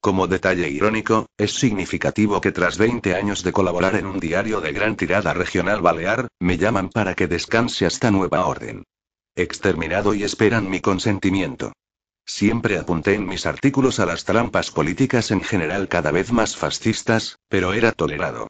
Como 0.00 0.28
detalle 0.28 0.68
irónico, 0.70 1.26
es 1.36 1.54
significativo 1.54 2.40
que 2.40 2.52
tras 2.52 2.78
20 2.78 3.16
años 3.16 3.42
de 3.42 3.50
colaborar 3.50 3.96
en 3.96 4.06
un 4.06 4.20
diario 4.20 4.60
de 4.60 4.72
gran 4.72 4.94
tirada 4.94 5.34
regional 5.34 5.80
balear, 5.80 6.28
me 6.38 6.58
llaman 6.58 6.90
para 6.90 7.14
que 7.14 7.26
descanse 7.26 7.86
hasta 7.86 8.12
nueva 8.12 8.46
orden. 8.46 8.84
Exterminado 9.34 10.14
y 10.14 10.22
esperan 10.22 10.70
mi 10.70 10.80
consentimiento. 10.80 11.72
Siempre 12.24 12.78
apunté 12.78 13.14
en 13.14 13.26
mis 13.26 13.46
artículos 13.46 13.98
a 13.98 14.06
las 14.06 14.24
trampas 14.24 14.70
políticas 14.70 15.32
en 15.32 15.40
general 15.40 15.88
cada 15.88 16.12
vez 16.12 16.30
más 16.30 16.56
fascistas, 16.56 17.40
pero 17.48 17.72
era 17.72 17.90
tolerado. 17.90 18.46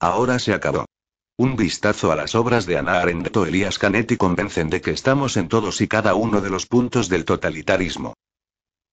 Ahora 0.00 0.40
se 0.40 0.54
acabó. 0.54 0.86
Un 1.40 1.54
vistazo 1.54 2.10
a 2.10 2.16
las 2.16 2.34
obras 2.34 2.66
de 2.66 2.78
Ana 2.78 3.00
Arendt 3.00 3.36
o 3.36 3.46
Elías 3.46 3.78
Canetti 3.78 4.16
convencen 4.16 4.70
de 4.70 4.80
que 4.80 4.90
estamos 4.90 5.36
en 5.36 5.46
todos 5.46 5.80
y 5.80 5.86
cada 5.86 6.16
uno 6.16 6.40
de 6.40 6.50
los 6.50 6.66
puntos 6.66 7.08
del 7.08 7.24
totalitarismo. 7.24 8.14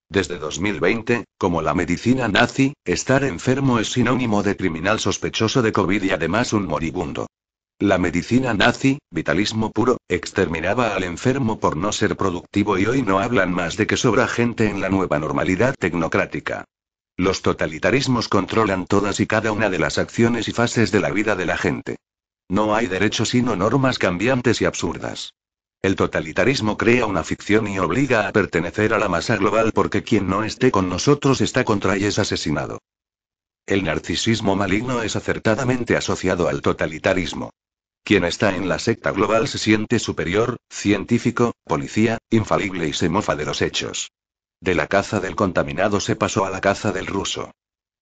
Desde 0.10 0.38
2020, 0.38 1.26
como 1.40 1.64
la 1.64 1.74
medicina 1.74 2.28
nazi, 2.28 2.76
estar 2.86 3.24
enfermo 3.24 3.80
es 3.80 3.92
sinónimo 3.92 4.44
de 4.44 4.56
criminal 4.56 5.00
sospechoso 5.00 5.64
de 5.64 5.72
COVID 5.72 6.04
y 6.04 6.12
además 6.12 6.54
un 6.54 6.68
moribundo. 6.68 7.26
La 7.80 7.98
medicina 7.98 8.54
nazi, 8.54 9.00
vitalismo 9.10 9.72
puro, 9.72 9.98
exterminaba 10.08 10.96
al 10.96 11.04
enfermo 11.04 11.60
por 11.60 11.76
no 11.76 11.92
ser 11.92 12.16
productivo 12.16 12.78
y 12.78 12.86
hoy 12.86 13.02
no 13.02 13.18
hablan 13.18 13.52
más 13.52 13.76
de 13.76 13.88
que 13.88 13.98
sobra 13.98 14.28
gente 14.28 14.70
en 14.70 14.82
la 14.82 14.90
nueva 14.90 15.18
normalidad 15.18 15.74
tecnocrática. 15.80 16.64
Los 17.18 17.42
totalitarismos 17.42 18.28
controlan 18.28 18.86
todas 18.86 19.20
y 19.20 19.26
cada 19.26 19.52
una 19.52 19.72
de 19.72 19.80
las 19.80 19.98
acciones 19.98 20.48
y 20.48 20.52
fases 20.52 20.92
de 20.92 21.00
la 21.00 21.10
vida 21.10 21.36
de 21.36 21.48
la 21.48 21.58
gente. 21.58 21.96
No 22.50 22.76
hay 22.76 22.88
derechos 22.88 23.30
sino 23.30 23.56
normas 23.56 23.98
cambiantes 24.00 24.62
y 24.62 24.66
absurdas. 24.66 25.34
El 25.82 25.96
totalitarismo 25.96 26.78
crea 26.78 27.06
una 27.06 27.24
ficción 27.24 27.68
y 27.68 27.80
obliga 27.80 28.28
a 28.28 28.32
pertenecer 28.32 28.94
a 28.94 29.00
la 29.00 29.10
masa 29.10 29.38
global 29.38 29.72
porque 29.72 30.04
quien 30.04 30.28
no 30.28 30.44
esté 30.44 30.72
con 30.72 30.90
nosotros 30.90 31.42
está 31.42 31.64
contra 31.64 31.98
y 31.98 32.06
es 32.06 32.18
asesinado. 32.18 32.80
El 33.68 33.84
narcisismo 33.84 34.56
maligno 34.56 35.02
es 35.02 35.16
acertadamente 35.16 35.96
asociado 35.96 36.48
al 36.48 36.62
totalitarismo. 36.62 37.52
Quien 38.04 38.24
está 38.24 38.56
en 38.56 38.70
la 38.70 38.78
secta 38.78 39.12
global 39.12 39.48
se 39.48 39.58
siente 39.58 39.98
superior, 39.98 40.58
científico, 40.70 41.54
policía, 41.64 42.20
infalible 42.30 42.88
y 42.88 42.94
se 42.94 43.10
mofa 43.10 43.36
de 43.36 43.46
los 43.46 43.64
hechos. 43.64 44.12
De 44.62 44.76
la 44.76 44.86
caza 44.88 45.20
del 45.20 45.36
contaminado 45.36 46.00
se 46.00 46.16
pasó 46.16 46.46
a 46.46 46.52
la 46.52 46.62
caza 46.62 46.92
del 46.92 47.08
ruso. 47.08 47.52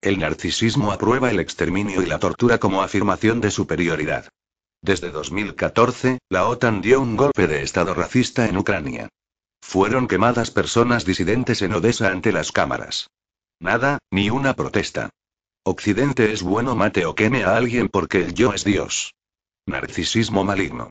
El 0.04 0.20
narcisismo 0.20 0.92
aprueba 0.92 1.32
el 1.32 1.40
exterminio 1.40 2.02
y 2.02 2.06
la 2.06 2.20
tortura 2.20 2.58
como 2.58 2.82
afirmación 2.82 3.40
de 3.40 3.50
superioridad. 3.50 4.28
Desde 4.82 5.12
2014, 5.12 6.20
la 6.28 6.46
OTAN 6.50 6.82
dio 6.82 7.00
un 7.00 7.16
golpe 7.16 7.48
de 7.48 7.64
Estado 7.64 7.94
racista 7.94 8.50
en 8.50 8.58
Ucrania. 8.58 9.08
Fueron 9.62 10.10
quemadas 10.10 10.52
personas 10.52 11.06
disidentes 11.06 11.62
en 11.62 11.74
Odessa 11.74 12.10
ante 12.10 12.34
las 12.34 12.52
cámaras. 12.52 13.08
Nada, 13.62 14.00
ni 14.12 14.30
una 14.30 14.56
protesta. 14.56 15.10
Occidente 15.64 16.34
es 16.34 16.44
bueno 16.44 16.76
mate 16.76 17.06
o 17.06 17.16
queme 17.16 17.46
a 17.46 17.56
alguien 17.56 17.88
porque 17.88 18.24
el 18.24 18.34
yo 18.34 18.54
es 18.54 18.66
Dios. 18.66 19.14
Narcisismo 19.66 20.44
maligno. 20.44 20.90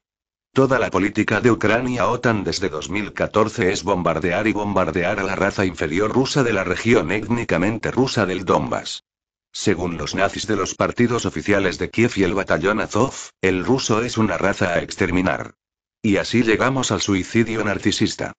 Toda 0.55 0.79
la 0.79 0.91
política 0.91 1.41
de 1.41 1.51
Ucrania 1.51 2.09
OTAN 2.09 2.45
desde 2.45 2.69
2014 2.69 3.73
es 3.73 3.85
bombardear 3.85 4.47
y 4.47 4.53
bombardear 4.53 5.19
a 5.19 5.23
la 5.23 5.35
raza 5.35 5.65
inferior 5.65 6.13
rusa 6.13 6.43
de 6.43 6.53
la 6.53 6.63
región 6.63 7.11
étnicamente 7.11 7.91
rusa 7.91 8.27
del 8.27 8.45
Donbass. 8.45 9.03
según 9.51 9.97
los 9.97 10.15
nazis 10.15 10.47
de 10.47 10.57
los 10.57 10.75
partidos 10.75 11.25
oficiales 11.25 11.79
de 11.79 11.89
Kiev 11.89 12.13
y 12.17 12.25
el 12.25 12.35
batallón 12.35 12.81
Azov, 12.81 13.15
el 13.41 13.65
ruso 13.65 14.03
es 14.03 14.19
una 14.19 14.37
raza 14.37 14.75
a 14.75 14.83
exterminar. 14.83 15.55
Y 16.03 16.19
así 16.19 16.43
llegamos 16.43 16.93
al 16.93 17.01
suicidio 17.01 17.65
narcisista. 17.65 18.35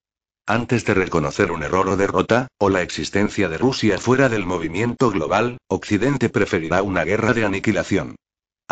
Antes 0.45 0.86
de 0.86 0.93
reconocer 0.93 1.52
un 1.52 1.63
error 1.63 1.89
o 1.89 1.97
derrota, 1.97 2.47
o 2.60 2.69
la 2.69 2.84
existencia 2.84 3.49
de 3.49 3.58
Rusia 3.58 3.97
fuera 3.97 4.30
del 4.30 4.45
movimiento 4.45 5.10
global, 5.10 5.58
Occidente 5.67 6.30
preferirá 6.30 6.84
una 6.84 7.06
guerra 7.06 7.34
de 7.34 7.45
aniquilación. 7.45 8.17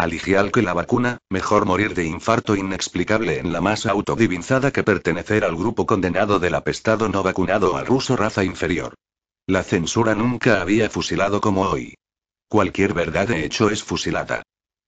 Al 0.02 0.16
igual 0.16 0.52
que 0.52 0.64
la 0.64 0.74
vacuna, 0.74 1.20
mejor 1.30 1.68
morir 1.68 1.94
de 1.94 2.06
infarto 2.06 2.56
inexplicable 2.56 3.38
en 3.38 3.54
la 3.54 3.62
masa 3.62 3.92
autodivinzada 3.92 4.72
que 4.72 4.82
pertenecer 4.82 5.44
al 5.44 5.56
grupo 5.56 5.86
condenado 5.86 6.40
del 6.40 6.56
apestado 6.56 7.08
no 7.08 7.22
vacunado 7.22 7.78
al 7.78 7.86
ruso 7.86 8.16
raza 8.16 8.44
inferior. 8.44 8.96
La 9.46 9.62
censura 9.62 10.16
nunca 10.16 10.60
había 10.60 10.90
fusilado 10.90 11.40
como 11.40 11.62
hoy. 11.70 11.94
Cualquier 12.50 12.96
verdad 12.96 13.28
de 13.28 13.46
hecho 13.46 13.70
es 13.70 13.84
fusilada. 13.84 14.42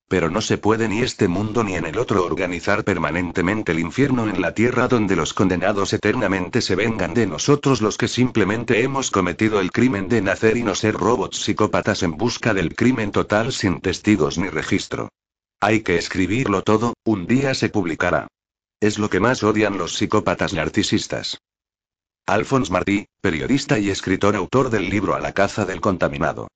Pero 0.08 0.30
no 0.30 0.42
se 0.42 0.58
puede 0.58 0.88
ni 0.88 1.02
este 1.02 1.28
mundo 1.28 1.64
ni 1.64 1.76
en 1.76 1.86
el 1.86 1.98
otro 1.98 2.26
organizar 2.26 2.84
permanentemente 2.84 3.72
el 3.72 3.80
infierno 3.80 4.30
en 4.30 4.42
la 4.42 4.54
tierra 4.54 4.88
donde 4.88 5.16
los 5.16 5.34
condenados 5.34 5.94
eternamente 5.94 6.62
se 6.62 6.76
vengan 6.76 7.14
de 7.14 7.26
nosotros 7.26 7.82
los 7.82 7.98
que 7.98 8.08
simplemente 8.08 8.84
hemos 8.84 9.10
cometido 9.12 9.60
el 9.60 9.72
crimen 9.72 10.10
de 10.10 10.22
nacer 10.22 10.58
y 10.58 10.64
no 10.64 10.76
ser 10.76 10.94
robots 10.96 11.38
psicópatas 11.44 12.04
en 12.04 12.12
busca 12.12 12.54
del 12.54 12.76
crimen 12.76 13.12
total 13.12 13.54
sin 13.54 13.82
testigos 13.82 14.38
ni 14.38 14.50
registro. 14.50 15.10
Hay 15.60 15.82
que 15.82 15.98
escribirlo 15.98 16.62
todo, 16.62 16.94
un 17.06 17.26
día 17.26 17.54
se 17.54 17.70
publicará. 17.70 18.28
Es 18.82 19.00
lo 19.00 19.10
que 19.10 19.22
más 19.22 19.44
odian 19.44 19.78
los 19.78 19.96
psicópatas 19.96 20.54
narcisistas. 20.54 21.40
Alphonse 22.26 22.72
Martí, 22.72 23.06
periodista 23.22 23.80
y 23.80 23.90
escritor 23.90 24.36
autor 24.36 24.70
del 24.70 24.90
libro 24.90 25.16
A 25.16 25.20
la 25.20 25.34
caza 25.34 25.66
del 25.66 25.82
contaminado. 25.82 26.50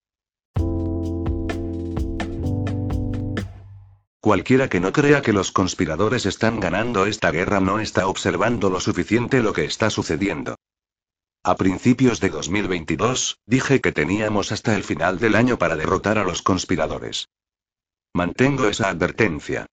Cualquiera 4.28 4.68
que 4.68 4.82
no 4.82 4.92
crea 4.92 5.22
que 5.22 5.32
los 5.32 5.54
conspiradores 5.54 6.26
están 6.26 6.60
ganando 6.60 7.06
esta 7.06 7.32
guerra 7.32 7.62
no 7.62 7.80
está 7.80 8.08
observando 8.08 8.70
lo 8.70 8.82
suficiente 8.82 9.42
lo 9.42 9.54
que 9.54 9.64
está 9.64 9.90
sucediendo. 9.90 10.58
A 11.46 11.56
principios 11.56 12.20
de 12.20 12.28
2022, 12.28 13.40
dije 13.46 13.80
que 13.80 13.94
teníamos 13.94 14.52
hasta 14.52 14.76
el 14.76 14.84
final 14.84 15.18
del 15.20 15.34
año 15.34 15.58
para 15.58 15.78
derrotar 15.78 16.18
a 16.18 16.26
los 16.26 16.42
conspiradores. 16.42 17.30
Mantengo 18.14 18.68
esa 18.68 18.90
advertencia. 18.90 19.66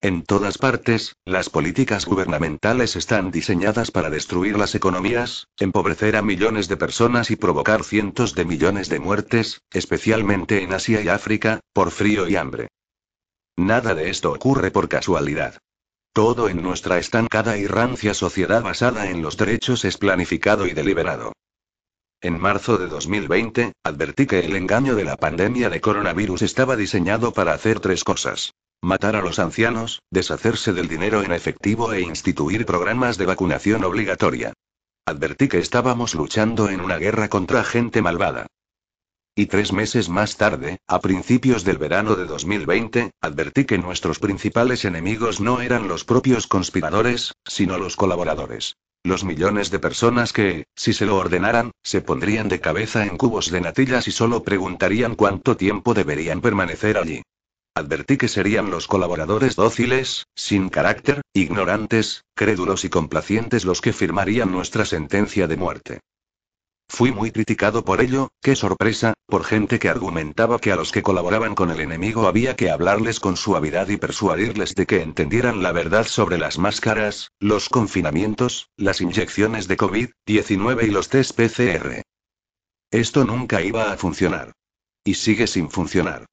En 0.00 0.22
todas 0.22 0.56
partes, 0.56 1.16
las 1.24 1.50
políticas 1.50 2.06
gubernamentales 2.06 2.94
están 2.94 3.32
diseñadas 3.32 3.90
para 3.90 4.08
destruir 4.08 4.56
las 4.56 4.76
economías, 4.76 5.48
empobrecer 5.58 6.14
a 6.14 6.22
millones 6.22 6.68
de 6.68 6.76
personas 6.76 7.32
y 7.32 7.34
provocar 7.34 7.82
cientos 7.82 8.36
de 8.36 8.44
millones 8.44 8.88
de 8.88 9.00
muertes, 9.00 9.62
especialmente 9.72 10.62
en 10.62 10.74
Asia 10.74 11.02
y 11.02 11.08
África, 11.08 11.58
por 11.72 11.90
frío 11.90 12.28
y 12.28 12.36
hambre. 12.36 12.68
Nada 13.56 13.94
de 13.94 14.10
esto 14.10 14.32
ocurre 14.32 14.70
por 14.70 14.88
casualidad. 14.88 15.58
Todo 16.12 16.48
en 16.48 16.62
nuestra 16.62 16.98
estancada 16.98 17.56
y 17.56 17.66
rancia 17.66 18.14
sociedad 18.14 18.62
basada 18.62 19.10
en 19.10 19.22
los 19.22 19.36
derechos 19.36 19.84
es 19.84 19.96
planificado 19.96 20.66
y 20.66 20.72
deliberado. 20.72 21.32
En 22.20 22.40
marzo 22.40 22.78
de 22.78 22.86
2020, 22.86 23.72
advertí 23.84 24.26
que 24.26 24.40
el 24.40 24.56
engaño 24.56 24.94
de 24.94 25.04
la 25.04 25.16
pandemia 25.16 25.70
de 25.70 25.80
coronavirus 25.80 26.42
estaba 26.42 26.74
diseñado 26.74 27.32
para 27.32 27.52
hacer 27.52 27.80
tres 27.80 28.02
cosas. 28.02 28.52
Matar 28.82 29.16
a 29.16 29.22
los 29.22 29.38
ancianos, 29.38 30.00
deshacerse 30.10 30.72
del 30.72 30.88
dinero 30.88 31.22
en 31.22 31.32
efectivo 31.32 31.92
e 31.92 32.00
instituir 32.00 32.66
programas 32.66 33.18
de 33.18 33.26
vacunación 33.26 33.84
obligatoria. 33.84 34.52
Advertí 35.06 35.48
que 35.48 35.58
estábamos 35.58 36.14
luchando 36.14 36.70
en 36.70 36.80
una 36.80 36.96
guerra 36.96 37.28
contra 37.28 37.62
gente 37.62 38.02
malvada. 38.02 38.46
Y 39.36 39.46
tres 39.46 39.72
meses 39.72 40.08
más 40.08 40.36
tarde, 40.36 40.78
a 40.86 41.00
principios 41.00 41.64
del 41.64 41.76
verano 41.76 42.14
de 42.14 42.24
2020, 42.24 43.10
advertí 43.20 43.64
que 43.64 43.78
nuestros 43.78 44.20
principales 44.20 44.84
enemigos 44.84 45.40
no 45.40 45.60
eran 45.60 45.88
los 45.88 46.04
propios 46.04 46.46
conspiradores, 46.46 47.32
sino 47.44 47.76
los 47.76 47.96
colaboradores. 47.96 48.76
Los 49.02 49.24
millones 49.24 49.72
de 49.72 49.80
personas 49.80 50.32
que, 50.32 50.66
si 50.76 50.92
se 50.92 51.04
lo 51.04 51.16
ordenaran, 51.16 51.72
se 51.82 52.00
pondrían 52.00 52.48
de 52.48 52.60
cabeza 52.60 53.06
en 53.06 53.16
cubos 53.16 53.50
de 53.50 53.60
natillas 53.60 54.06
y 54.06 54.12
solo 54.12 54.44
preguntarían 54.44 55.16
cuánto 55.16 55.56
tiempo 55.56 55.94
deberían 55.94 56.40
permanecer 56.40 56.96
allí. 56.96 57.22
Advertí 57.74 58.16
que 58.18 58.28
serían 58.28 58.70
los 58.70 58.86
colaboradores 58.86 59.56
dóciles, 59.56 60.26
sin 60.36 60.68
carácter, 60.68 61.22
ignorantes, 61.32 62.22
crédulos 62.36 62.84
y 62.84 62.88
complacientes 62.88 63.64
los 63.64 63.80
que 63.80 63.92
firmarían 63.92 64.52
nuestra 64.52 64.84
sentencia 64.84 65.48
de 65.48 65.56
muerte. 65.56 66.00
Fui 66.88 67.12
muy 67.12 67.30
criticado 67.32 67.84
por 67.84 68.00
ello, 68.00 68.30
qué 68.40 68.54
sorpresa, 68.54 69.14
por 69.26 69.44
gente 69.44 69.78
que 69.78 69.88
argumentaba 69.88 70.58
que 70.58 70.70
a 70.70 70.76
los 70.76 70.92
que 70.92 71.02
colaboraban 71.02 71.54
con 71.54 71.70
el 71.70 71.80
enemigo 71.80 72.28
había 72.28 72.56
que 72.56 72.70
hablarles 72.70 73.20
con 73.20 73.36
suavidad 73.36 73.88
y 73.88 73.96
persuadirles 73.96 74.74
de 74.74 74.86
que 74.86 75.02
entendieran 75.02 75.62
la 75.62 75.72
verdad 75.72 76.06
sobre 76.06 76.38
las 76.38 76.58
máscaras, 76.58 77.30
los 77.40 77.68
confinamientos, 77.68 78.68
las 78.76 79.00
inyecciones 79.00 79.66
de 79.66 79.76
COVID-19 79.76 80.84
y 80.84 80.90
los 80.90 81.08
test 81.08 81.34
PCR. 81.36 82.02
Esto 82.90 83.24
nunca 83.24 83.62
iba 83.62 83.90
a 83.90 83.96
funcionar. 83.96 84.52
Y 85.04 85.14
sigue 85.14 85.46
sin 85.46 85.70
funcionar. 85.70 86.26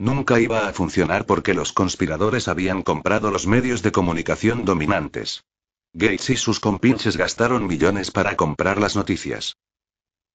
Nunca 0.00 0.40
iba 0.40 0.68
a 0.68 0.72
funcionar 0.72 1.24
porque 1.24 1.54
los 1.54 1.72
conspiradores 1.72 2.48
habían 2.48 2.82
comprado 2.82 3.30
los 3.30 3.46
medios 3.46 3.82
de 3.82 3.92
comunicación 3.92 4.64
dominantes. 4.64 5.44
Gates 5.94 6.30
y 6.30 6.36
sus 6.36 6.60
compinches 6.60 7.16
gastaron 7.16 7.66
millones 7.66 8.10
para 8.10 8.36
comprar 8.36 8.80
las 8.80 8.94
noticias. 8.94 9.56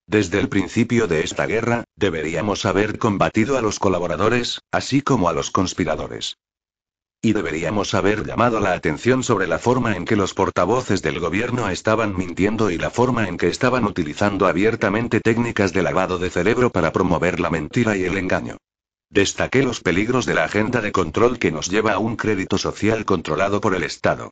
Desde 0.08 0.40
el 0.40 0.50
principio 0.50 1.08
de 1.08 1.24
esta 1.24 1.46
guerra, 1.46 1.86
deberíamos 1.96 2.66
haber 2.66 2.98
combatido 2.98 3.58
a 3.58 3.62
los 3.62 3.80
colaboradores, 3.80 4.60
así 4.72 5.02
como 5.02 5.30
a 5.30 5.34
los 5.34 5.52
conspiradores. 5.52 6.38
Y 7.22 7.32
deberíamos 7.32 7.94
haber 7.94 8.26
llamado 8.26 8.60
la 8.60 8.74
atención 8.74 9.24
sobre 9.24 9.48
la 9.48 9.60
forma 9.60 9.96
en 9.96 10.04
que 10.04 10.18
los 10.18 10.34
portavoces 10.34 11.02
del 11.02 11.22
gobierno 11.22 11.70
estaban 11.70 12.18
mintiendo 12.18 12.70
y 12.70 12.78
la 12.78 12.90
forma 12.90 13.30
en 13.30 13.38
que 13.38 13.48
estaban 13.48 13.86
utilizando 13.86 14.46
abiertamente 14.46 15.22
técnicas 15.22 15.72
de 15.72 15.84
lavado 15.84 16.18
de 16.18 16.30
cerebro 16.30 16.70
para 16.70 16.92
promover 16.92 17.40
la 17.40 17.50
mentira 17.50 17.96
y 17.96 18.04
el 18.04 18.18
engaño. 18.18 18.58
Destaqué 19.10 19.64
los 19.64 19.80
peligros 19.80 20.26
de 20.26 20.34
la 20.34 20.44
agenda 20.44 20.82
de 20.82 20.92
control 20.92 21.40
que 21.40 21.52
nos 21.52 21.70
lleva 21.70 21.94
a 21.94 22.00
un 22.00 22.18
crédito 22.18 22.58
social 22.58 23.06
controlado 23.06 23.62
por 23.62 23.74
el 23.74 23.84
Estado. 23.84 24.32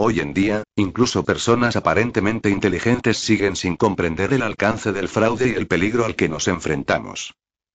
Hoy 0.00 0.20
en 0.20 0.32
día, 0.32 0.62
incluso 0.76 1.24
personas 1.24 1.74
aparentemente 1.74 2.50
inteligentes 2.50 3.18
siguen 3.18 3.56
sin 3.56 3.74
comprender 3.74 4.32
el 4.32 4.42
alcance 4.42 4.92
del 4.92 5.08
fraude 5.08 5.48
y 5.48 5.54
el 5.54 5.66
peligro 5.66 6.04
al 6.04 6.14
que 6.14 6.28
nos 6.28 6.46
enfrentamos. 6.46 7.34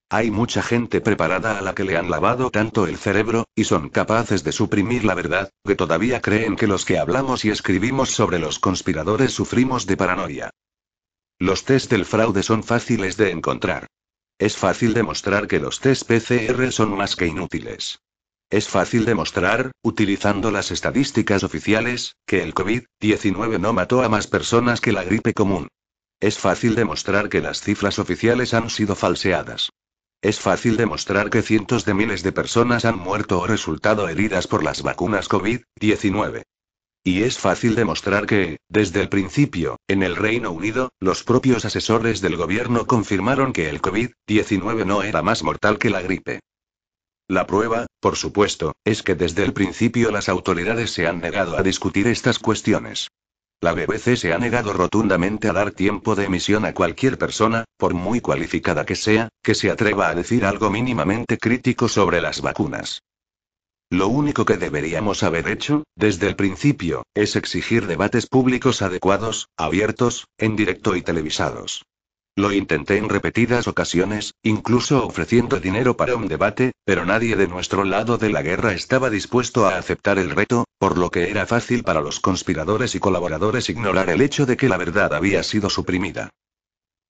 Hay 0.09 0.31
mucha 0.31 0.63
gente 0.63 1.01
preparada 1.01 1.57
a 1.59 1.61
la 1.61 1.75
que 1.75 1.83
le 1.83 1.97
han 1.97 2.09
lavado 2.09 2.49
tanto 2.49 2.87
el 2.87 2.95
cerebro, 2.95 3.43
y 3.55 3.65
son 3.65 3.89
capaces 3.89 4.45
de 4.45 4.53
suprimir 4.53 5.03
la 5.03 5.15
verdad, 5.15 5.49
que 5.65 5.75
todavía 5.75 6.21
creen 6.21 6.55
que 6.55 6.65
los 6.65 6.85
que 6.85 6.97
hablamos 6.97 7.43
y 7.43 7.49
escribimos 7.49 8.11
sobre 8.11 8.39
los 8.39 8.57
conspiradores 8.57 9.33
sufrimos 9.33 9.85
de 9.85 9.97
paranoia. 9.97 10.49
Los 11.39 11.65
test 11.65 11.91
del 11.91 12.05
fraude 12.05 12.41
son 12.41 12.63
fáciles 12.63 13.17
de 13.17 13.31
encontrar. 13.31 13.87
Es 14.39 14.55
fácil 14.55 14.93
demostrar 14.93 15.45
que 15.45 15.59
los 15.59 15.81
test 15.81 16.07
PCR 16.07 16.71
son 16.71 16.95
más 16.95 17.17
que 17.17 17.27
inútiles. 17.27 17.99
Es 18.53 18.69
fácil 18.69 19.03
demostrar, 19.03 19.71
utilizando 19.81 20.51
las 20.51 20.69
estadísticas 20.69 21.43
oficiales, 21.43 22.17
que 22.27 22.43
el 22.43 22.53
COVID-19 22.53 23.59
no 23.59 23.73
mató 23.73 24.03
a 24.03 24.09
más 24.09 24.27
personas 24.27 24.79
que 24.79 24.91
la 24.91 25.03
gripe 25.03 25.33
común. 25.33 25.69
Es 26.19 26.37
fácil 26.37 26.75
demostrar 26.75 27.29
que 27.29 27.41
las 27.41 27.61
cifras 27.61 27.97
oficiales 27.97 28.53
han 28.53 28.69
sido 28.69 28.95
falseadas. 28.95 29.71
Es 30.21 30.39
fácil 30.39 30.77
demostrar 30.77 31.31
que 31.31 31.41
cientos 31.41 31.83
de 31.83 31.95
miles 31.95 32.21
de 32.21 32.31
personas 32.31 32.85
han 32.85 32.99
muerto 32.99 33.39
o 33.39 33.47
resultado 33.47 34.07
heridas 34.07 34.45
por 34.45 34.63
las 34.63 34.83
vacunas 34.83 35.31
COVID-19. 35.31 36.43
Y 37.03 37.23
es 37.23 37.39
fácil 37.39 37.73
demostrar 37.73 38.27
que, 38.27 38.57
desde 38.69 39.01
el 39.01 39.09
principio, 39.09 39.77
en 39.87 40.03
el 40.03 40.15
Reino 40.15 40.51
Unido, 40.51 40.91
los 40.99 41.23
propios 41.23 41.65
asesores 41.65 42.21
del 42.21 42.37
gobierno 42.37 42.85
confirmaron 42.85 43.51
que 43.51 43.69
el 43.69 43.81
COVID-19 43.81 44.85
no 44.85 45.01
era 45.01 45.23
más 45.23 45.41
mortal 45.41 45.79
que 45.79 45.89
la 45.89 46.03
gripe. 46.03 46.41
La 47.29 47.47
prueba, 47.47 47.85
por 48.01 48.17
supuesto, 48.17 48.73
es 48.83 49.01
que 49.01 49.15
desde 49.15 49.43
el 49.43 49.53
principio 49.53 50.11
las 50.11 50.27
autoridades 50.27 50.91
se 50.91 51.07
han 51.07 51.21
negado 51.21 51.57
a 51.57 51.63
discutir 51.63 52.07
estas 52.07 52.37
cuestiones. 52.37 53.07
La 53.61 53.73
BBC 53.73 54.17
se 54.17 54.33
ha 54.33 54.37
negado 54.37 54.73
rotundamente 54.73 55.47
a 55.47 55.53
dar 55.53 55.71
tiempo 55.71 56.15
de 56.15 56.25
emisión 56.25 56.65
a 56.65 56.73
cualquier 56.73 57.17
persona, 57.17 57.63
por 57.77 57.93
muy 57.93 58.19
cualificada 58.19 58.85
que 58.85 58.97
sea, 58.97 59.29
que 59.41 59.55
se 59.55 59.71
atreva 59.71 60.09
a 60.09 60.15
decir 60.15 60.43
algo 60.43 60.69
mínimamente 60.69 61.37
crítico 61.37 61.87
sobre 61.87 62.19
las 62.19 62.41
vacunas. 62.41 63.01
Lo 63.89 64.09
único 64.09 64.43
que 64.43 64.57
deberíamos 64.57 65.23
haber 65.23 65.47
hecho, 65.47 65.83
desde 65.95 66.27
el 66.27 66.35
principio, 66.35 67.03
es 67.13 67.37
exigir 67.37 67.87
debates 67.87 68.27
públicos 68.27 68.81
adecuados, 68.81 69.47
abiertos, 69.55 70.27
en 70.37 70.57
directo 70.57 70.97
y 70.97 71.01
televisados. 71.01 71.83
Lo 72.35 72.51
intenté 72.51 72.97
en 72.97 73.09
repetidas 73.09 73.67
ocasiones, 73.67 74.33
incluso 74.41 75.05
ofreciendo 75.05 75.59
dinero 75.59 75.95
para 75.95 76.15
un 76.15 76.27
debate, 76.27 76.71
pero 76.83 77.05
nadie 77.05 77.35
de 77.35 77.47
nuestro 77.47 77.83
lado 77.83 78.17
de 78.17 78.31
la 78.31 78.41
guerra 78.41 78.73
estaba 78.73 79.11
dispuesto 79.11 79.67
a 79.67 79.77
aceptar 79.77 80.17
el 80.17 80.31
reto, 80.31 80.65
por 80.79 80.97
lo 80.97 81.11
que 81.11 81.29
era 81.29 81.45
fácil 81.45 81.83
para 81.83 82.01
los 82.01 82.19
conspiradores 82.19 82.95
y 82.95 82.99
colaboradores 82.99 83.69
ignorar 83.69 84.09
el 84.09 84.19
hecho 84.21 84.47
de 84.47 84.57
que 84.57 84.67
la 84.67 84.77
verdad 84.77 85.13
había 85.13 85.43
sido 85.43 85.69
suprimida. 85.69 86.31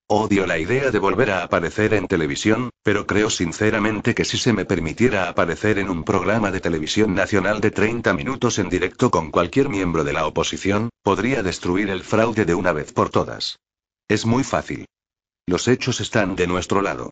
Odio 0.08 0.46
la 0.46 0.60
idea 0.60 0.92
de 0.92 1.00
volver 1.00 1.32
a 1.32 1.44
aparecer 1.44 1.94
en 1.94 2.10
televisión, 2.10 2.70
pero 2.84 3.08
creo 3.08 3.30
sinceramente 3.30 4.14
que 4.14 4.26
si 4.26 4.38
se 4.38 4.52
me 4.52 4.66
permitiera 4.66 5.30
aparecer 5.30 5.80
en 5.80 5.90
un 5.90 6.04
programa 6.04 6.52
de 6.52 6.60
televisión 6.60 7.16
nacional 7.16 7.62
de 7.62 7.72
30 7.72 8.14
minutos 8.14 8.60
en 8.60 8.68
directo 8.68 9.10
con 9.10 9.32
cualquier 9.32 9.70
miembro 9.70 10.04
de 10.04 10.12
la 10.12 10.28
oposición, 10.28 10.90
podría 11.02 11.42
destruir 11.44 11.90
el 11.90 12.04
fraude 12.04 12.44
de 12.44 12.56
una 12.56 12.74
vez 12.74 12.92
por 12.92 13.10
todas. 13.10 13.58
Es 14.10 14.26
muy 14.26 14.44
fácil. 14.44 14.86
Los 15.46 15.68
hechos 15.68 16.00
están 16.00 16.36
de 16.36 16.48
nuestro 16.48 16.82
lado. 16.82 17.12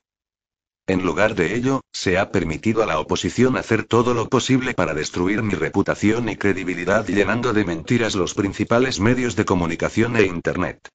En 0.87 1.03
lugar 1.03 1.35
de 1.35 1.55
ello, 1.55 1.81
se 1.91 2.17
ha 2.17 2.31
permitido 2.31 2.81
a 2.81 2.85
la 2.85 2.99
oposición 2.99 3.57
hacer 3.57 3.83
todo 3.83 4.13
lo 4.13 4.29
posible 4.29 4.73
para 4.73 4.93
destruir 4.93 5.43
mi 5.43 5.53
reputación 5.53 6.29
y 6.29 6.37
credibilidad 6.37 7.05
llenando 7.05 7.53
de 7.53 7.65
mentiras 7.65 8.15
los 8.15 8.33
principales 8.33 8.99
medios 8.99 9.35
de 9.35 9.45
comunicación 9.45 10.15
e 10.15 10.23
Internet. 10.23 10.89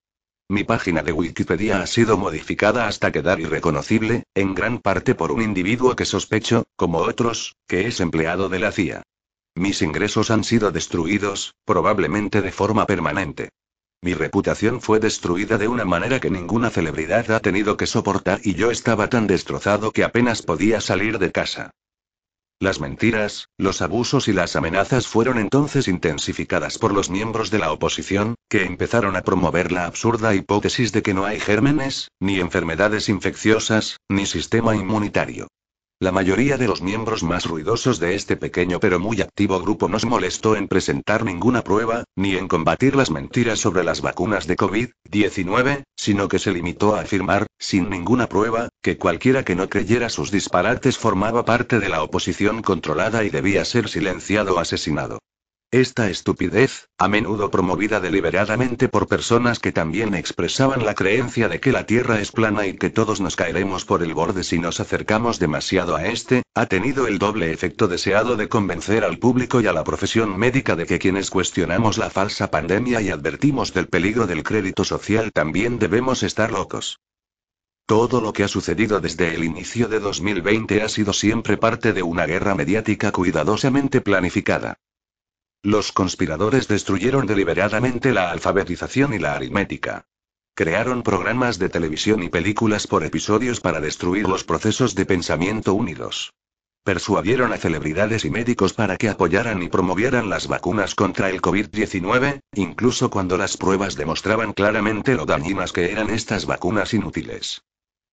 Mi 0.48 0.64
página 0.64 1.02
de 1.02 1.12
Wikipedia 1.12 1.82
ha 1.82 1.86
sido 1.86 2.16
modificada 2.16 2.88
hasta 2.88 3.12
quedar 3.12 3.40
irreconocible, 3.40 4.24
en 4.34 4.54
gran 4.54 4.78
parte 4.78 5.14
por 5.14 5.32
un 5.32 5.42
individuo 5.42 5.96
que 5.96 6.04
sospecho, 6.04 6.64
como 6.76 6.98
otros, 6.98 7.56
que 7.66 7.86
es 7.86 8.00
empleado 8.00 8.48
de 8.48 8.60
la 8.60 8.72
CIA. 8.72 9.02
Mis 9.56 9.82
ingresos 9.82 10.30
han 10.30 10.44
sido 10.44 10.70
destruidos, 10.70 11.54
probablemente 11.64 12.42
de 12.42 12.52
forma 12.52 12.86
permanente. 12.86 13.50
Mi 14.06 14.14
reputación 14.14 14.80
fue 14.80 15.00
destruida 15.00 15.58
de 15.58 15.66
una 15.66 15.84
manera 15.84 16.20
que 16.20 16.30
ninguna 16.30 16.70
celebridad 16.70 17.28
ha 17.32 17.40
tenido 17.40 17.76
que 17.76 17.88
soportar 17.88 18.38
y 18.44 18.54
yo 18.54 18.70
estaba 18.70 19.08
tan 19.08 19.26
destrozado 19.26 19.90
que 19.90 20.04
apenas 20.04 20.42
podía 20.42 20.80
salir 20.80 21.18
de 21.18 21.32
casa. 21.32 21.72
Las 22.60 22.78
mentiras, 22.78 23.48
los 23.58 23.82
abusos 23.82 24.28
y 24.28 24.32
las 24.32 24.54
amenazas 24.54 25.08
fueron 25.08 25.38
entonces 25.38 25.88
intensificadas 25.88 26.78
por 26.78 26.94
los 26.94 27.10
miembros 27.10 27.50
de 27.50 27.58
la 27.58 27.72
oposición, 27.72 28.36
que 28.48 28.62
empezaron 28.62 29.16
a 29.16 29.22
promover 29.22 29.72
la 29.72 29.86
absurda 29.86 30.36
hipótesis 30.36 30.92
de 30.92 31.02
que 31.02 31.12
no 31.12 31.24
hay 31.24 31.40
gérmenes, 31.40 32.12
ni 32.20 32.38
enfermedades 32.38 33.08
infecciosas, 33.08 33.96
ni 34.08 34.24
sistema 34.24 34.76
inmunitario. 34.76 35.48
La 35.98 36.12
mayoría 36.12 36.58
de 36.58 36.68
los 36.68 36.82
miembros 36.82 37.22
más 37.22 37.46
ruidosos 37.46 37.98
de 37.98 38.14
este 38.14 38.36
pequeño 38.36 38.80
pero 38.80 39.00
muy 39.00 39.22
activo 39.22 39.58
grupo 39.62 39.88
no 39.88 39.98
se 39.98 40.06
molestó 40.06 40.54
en 40.54 40.68
presentar 40.68 41.24
ninguna 41.24 41.64
prueba, 41.64 42.04
ni 42.14 42.36
en 42.36 42.48
combatir 42.48 42.94
las 42.94 43.10
mentiras 43.10 43.60
sobre 43.60 43.82
las 43.82 44.02
vacunas 44.02 44.46
de 44.46 44.58
COVID-19, 44.58 45.84
sino 45.96 46.28
que 46.28 46.38
se 46.38 46.52
limitó 46.52 46.94
a 46.94 47.00
afirmar, 47.00 47.46
sin 47.58 47.88
ninguna 47.88 48.28
prueba, 48.28 48.68
que 48.82 48.98
cualquiera 48.98 49.42
que 49.42 49.56
no 49.56 49.70
creyera 49.70 50.10
sus 50.10 50.30
disparates 50.30 50.98
formaba 50.98 51.46
parte 51.46 51.80
de 51.80 51.88
la 51.88 52.02
oposición 52.02 52.60
controlada 52.60 53.24
y 53.24 53.30
debía 53.30 53.64
ser 53.64 53.88
silenciado 53.88 54.56
o 54.56 54.58
asesinado. 54.58 55.20
Esta 55.76 56.08
estupidez, 56.08 56.88
a 56.96 57.06
menudo 57.06 57.50
promovida 57.50 58.00
deliberadamente 58.00 58.88
por 58.88 59.08
personas 59.08 59.58
que 59.58 59.72
también 59.72 60.14
expresaban 60.14 60.86
la 60.86 60.94
creencia 60.94 61.50
de 61.50 61.60
que 61.60 61.70
la 61.70 61.84
Tierra 61.84 62.18
es 62.18 62.32
plana 62.32 62.66
y 62.66 62.78
que 62.78 62.88
todos 62.88 63.20
nos 63.20 63.36
caeremos 63.36 63.84
por 63.84 64.02
el 64.02 64.14
borde 64.14 64.42
si 64.42 64.58
nos 64.58 64.80
acercamos 64.80 65.38
demasiado 65.38 65.94
a 65.94 66.06
este, 66.06 66.44
ha 66.54 66.64
tenido 66.64 67.06
el 67.06 67.18
doble 67.18 67.52
efecto 67.52 67.88
deseado 67.88 68.36
de 68.36 68.48
convencer 68.48 69.04
al 69.04 69.18
público 69.18 69.60
y 69.60 69.66
a 69.66 69.74
la 69.74 69.84
profesión 69.84 70.38
médica 70.38 70.76
de 70.76 70.86
que 70.86 70.98
quienes 70.98 71.28
cuestionamos 71.28 71.98
la 71.98 72.08
falsa 72.08 72.50
pandemia 72.50 73.02
y 73.02 73.10
advertimos 73.10 73.74
del 73.74 73.88
peligro 73.88 74.26
del 74.26 74.44
crédito 74.44 74.82
social 74.82 75.30
también 75.30 75.78
debemos 75.78 76.22
estar 76.22 76.52
locos. 76.52 77.00
Todo 77.84 78.22
lo 78.22 78.32
que 78.32 78.44
ha 78.44 78.48
sucedido 78.48 79.00
desde 79.00 79.34
el 79.34 79.44
inicio 79.44 79.88
de 79.88 80.00
2020 80.00 80.80
ha 80.80 80.88
sido 80.88 81.12
siempre 81.12 81.58
parte 81.58 81.92
de 81.92 82.02
una 82.02 82.24
guerra 82.24 82.54
mediática 82.54 83.12
cuidadosamente 83.12 84.00
planificada. 84.00 84.78
Los 85.62 85.92
conspiradores 85.92 86.68
destruyeron 86.68 87.26
deliberadamente 87.26 88.12
la 88.12 88.30
alfabetización 88.30 89.14
y 89.14 89.18
la 89.18 89.34
aritmética. 89.34 90.06
Crearon 90.54 91.02
programas 91.02 91.58
de 91.58 91.68
televisión 91.68 92.22
y 92.22 92.28
películas 92.28 92.86
por 92.86 93.04
episodios 93.04 93.60
para 93.60 93.80
destruir 93.80 94.28
los 94.28 94.44
procesos 94.44 94.94
de 94.94 95.04
pensamiento 95.04 95.74
unidos. 95.74 96.32
Persuadieron 96.82 97.52
a 97.52 97.56
celebridades 97.56 98.24
y 98.24 98.30
médicos 98.30 98.72
para 98.72 98.96
que 98.96 99.08
apoyaran 99.08 99.62
y 99.62 99.68
promovieran 99.68 100.30
las 100.30 100.46
vacunas 100.46 100.94
contra 100.94 101.30
el 101.30 101.42
COVID-19, 101.42 102.40
incluso 102.54 103.10
cuando 103.10 103.36
las 103.36 103.56
pruebas 103.56 103.96
demostraban 103.96 104.52
claramente 104.52 105.16
lo 105.16 105.26
dañinas 105.26 105.72
que 105.72 105.90
eran 105.90 106.10
estas 106.10 106.46
vacunas 106.46 106.94
inútiles. 106.94 107.62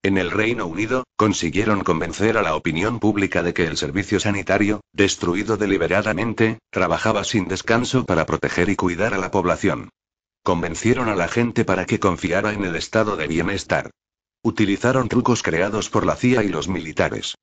En 0.05 0.17
el 0.17 0.31
Reino 0.31 0.65
Unido, 0.67 1.05
consiguieron 1.15 1.85
convencer 1.85 2.37
a 2.37 2.41
la 2.41 2.57
opinión 2.57 2.99
pública 2.99 3.41
de 3.41 3.53
que 3.53 3.65
el 3.65 3.77
servicio 3.77 4.19
sanitario, 4.19 4.81
destruido 4.91 5.55
deliberadamente, 5.55 6.59
trabajaba 6.71 7.23
sin 7.23 7.47
descanso 7.47 8.05
para 8.05 8.25
proteger 8.25 8.67
y 8.67 8.75
cuidar 8.75 9.13
a 9.13 9.17
la 9.17 9.31
población. 9.31 9.91
Convencieron 10.43 11.07
a 11.07 11.15
la 11.15 11.29
gente 11.29 11.63
para 11.63 11.85
que 11.85 12.01
confiara 12.01 12.51
en 12.51 12.65
el 12.65 12.75
estado 12.75 13.15
de 13.15 13.27
bienestar. 13.27 13.91
Utilizaron 14.43 15.07
trucos 15.07 15.41
creados 15.41 15.89
por 15.89 16.05
la 16.05 16.17
CIA 16.17 16.43
y 16.43 16.49
los 16.49 16.67
militares. 16.67 17.35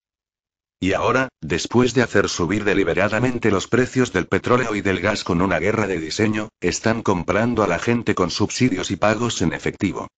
Y 0.78 0.92
ahora, 0.92 1.30
después 1.40 1.94
de 1.94 2.02
hacer 2.02 2.28
subir 2.28 2.64
deliberadamente 2.64 3.50
los 3.50 3.68
precios 3.68 4.12
del 4.12 4.26
petróleo 4.26 4.74
y 4.74 4.82
del 4.82 5.00
gas 5.00 5.24
con 5.24 5.40
una 5.40 5.58
guerra 5.60 5.86
de 5.86 5.98
diseño, 5.98 6.50
están 6.60 7.00
comprando 7.00 7.62
a 7.62 7.66
la 7.66 7.78
gente 7.78 8.14
con 8.14 8.30
subsidios 8.30 8.90
y 8.90 8.96
pagos 8.96 9.40
en 9.40 9.54
efectivo. 9.54 10.08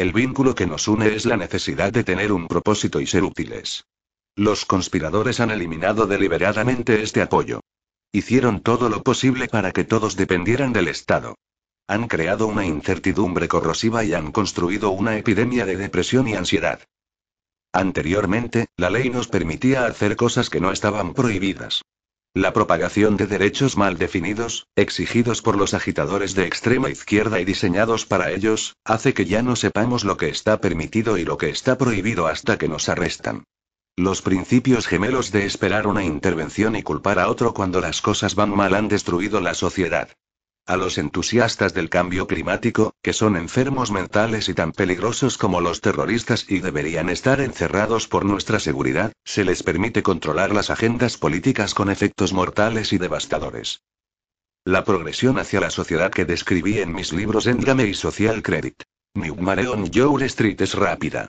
El 0.00 0.14
vínculo 0.14 0.54
que 0.54 0.66
nos 0.66 0.88
une 0.88 1.14
es 1.14 1.26
la 1.26 1.36
necesidad 1.36 1.92
de 1.92 2.04
tener 2.04 2.32
un 2.32 2.48
propósito 2.48 3.02
y 3.02 3.06
ser 3.06 3.22
útiles. 3.22 3.84
Los 4.34 4.64
conspiradores 4.64 5.40
han 5.40 5.50
eliminado 5.50 6.06
deliberadamente 6.06 7.02
este 7.02 7.20
apoyo. 7.20 7.60
Hicieron 8.10 8.62
todo 8.62 8.88
lo 8.88 9.02
posible 9.02 9.46
para 9.46 9.72
que 9.72 9.84
todos 9.84 10.16
dependieran 10.16 10.72
del 10.72 10.88
Estado. 10.88 11.34
Han 11.86 12.08
creado 12.08 12.46
una 12.46 12.64
incertidumbre 12.64 13.46
corrosiva 13.46 14.02
y 14.02 14.14
han 14.14 14.32
construido 14.32 14.88
una 14.88 15.18
epidemia 15.18 15.66
de 15.66 15.76
depresión 15.76 16.26
y 16.28 16.34
ansiedad. 16.34 16.80
Anteriormente, 17.70 18.68
la 18.78 18.88
ley 18.88 19.10
nos 19.10 19.28
permitía 19.28 19.84
hacer 19.84 20.16
cosas 20.16 20.48
que 20.48 20.60
no 20.60 20.72
estaban 20.72 21.12
prohibidas. 21.12 21.82
La 22.34 22.52
propagación 22.52 23.16
de 23.16 23.26
derechos 23.26 23.76
mal 23.76 23.98
definidos, 23.98 24.68
exigidos 24.76 25.42
por 25.42 25.56
los 25.56 25.74
agitadores 25.74 26.36
de 26.36 26.46
extrema 26.46 26.88
izquierda 26.88 27.40
y 27.40 27.44
diseñados 27.44 28.06
para 28.06 28.30
ellos, 28.30 28.76
hace 28.84 29.14
que 29.14 29.24
ya 29.24 29.42
no 29.42 29.56
sepamos 29.56 30.04
lo 30.04 30.16
que 30.16 30.28
está 30.28 30.60
permitido 30.60 31.18
y 31.18 31.24
lo 31.24 31.38
que 31.38 31.50
está 31.50 31.76
prohibido 31.76 32.28
hasta 32.28 32.56
que 32.56 32.68
nos 32.68 32.88
arrestan. 32.88 33.42
Los 33.96 34.22
principios 34.22 34.86
gemelos 34.86 35.32
de 35.32 35.44
esperar 35.44 35.88
una 35.88 36.04
intervención 36.04 36.76
y 36.76 36.84
culpar 36.84 37.18
a 37.18 37.28
otro 37.28 37.52
cuando 37.52 37.80
las 37.80 38.00
cosas 38.00 38.36
van 38.36 38.54
mal 38.54 38.74
han 38.74 38.86
destruido 38.86 39.40
la 39.40 39.54
sociedad. 39.54 40.10
A 40.70 40.76
los 40.76 40.98
entusiastas 40.98 41.74
del 41.74 41.90
cambio 41.90 42.28
climático, 42.28 42.94
que 43.02 43.12
son 43.12 43.36
enfermos 43.36 43.90
mentales 43.90 44.48
y 44.48 44.54
tan 44.54 44.70
peligrosos 44.70 45.36
como 45.36 45.60
los 45.60 45.80
terroristas 45.80 46.46
y 46.48 46.60
deberían 46.60 47.08
estar 47.08 47.40
encerrados 47.40 48.06
por 48.06 48.24
nuestra 48.24 48.60
seguridad, 48.60 49.12
se 49.24 49.42
les 49.42 49.64
permite 49.64 50.04
controlar 50.04 50.54
las 50.54 50.70
agendas 50.70 51.16
políticas 51.16 51.74
con 51.74 51.90
efectos 51.90 52.32
mortales 52.32 52.92
y 52.92 52.98
devastadores. 52.98 53.82
La 54.64 54.84
progresión 54.84 55.40
hacia 55.40 55.58
la 55.58 55.70
sociedad 55.70 56.12
que 56.12 56.24
describí 56.24 56.78
en 56.78 56.94
mis 56.94 57.12
libros 57.12 57.48
Endgame 57.48 57.86
y 57.86 57.94
Social 57.94 58.40
Credit. 58.40 58.80
Newmare 59.14 59.66
on 59.66 59.90
Your 59.90 60.22
Street 60.22 60.60
es 60.60 60.74
rápida. 60.74 61.26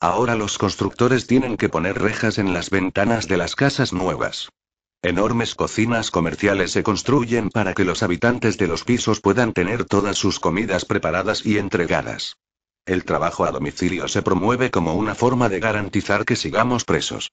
Ahora 0.00 0.34
los 0.34 0.58
constructores 0.58 1.28
tienen 1.28 1.56
que 1.56 1.68
poner 1.68 1.96
rejas 1.96 2.38
en 2.38 2.52
las 2.52 2.70
ventanas 2.70 3.28
de 3.28 3.36
las 3.36 3.54
casas 3.54 3.92
nuevas. 3.92 4.48
Enormes 5.02 5.54
cocinas 5.54 6.10
comerciales 6.10 6.72
se 6.72 6.82
construyen 6.82 7.48
para 7.48 7.72
que 7.72 7.86
los 7.86 8.02
habitantes 8.02 8.58
de 8.58 8.66
los 8.66 8.84
pisos 8.84 9.20
puedan 9.20 9.54
tener 9.54 9.86
todas 9.86 10.18
sus 10.18 10.38
comidas 10.38 10.84
preparadas 10.84 11.46
y 11.46 11.56
entregadas. 11.56 12.36
El 12.84 13.04
trabajo 13.04 13.46
a 13.46 13.50
domicilio 13.50 14.08
se 14.08 14.20
promueve 14.20 14.70
como 14.70 14.94
una 14.94 15.14
forma 15.14 15.48
de 15.48 15.58
garantizar 15.58 16.26
que 16.26 16.36
sigamos 16.36 16.84
presos. 16.84 17.30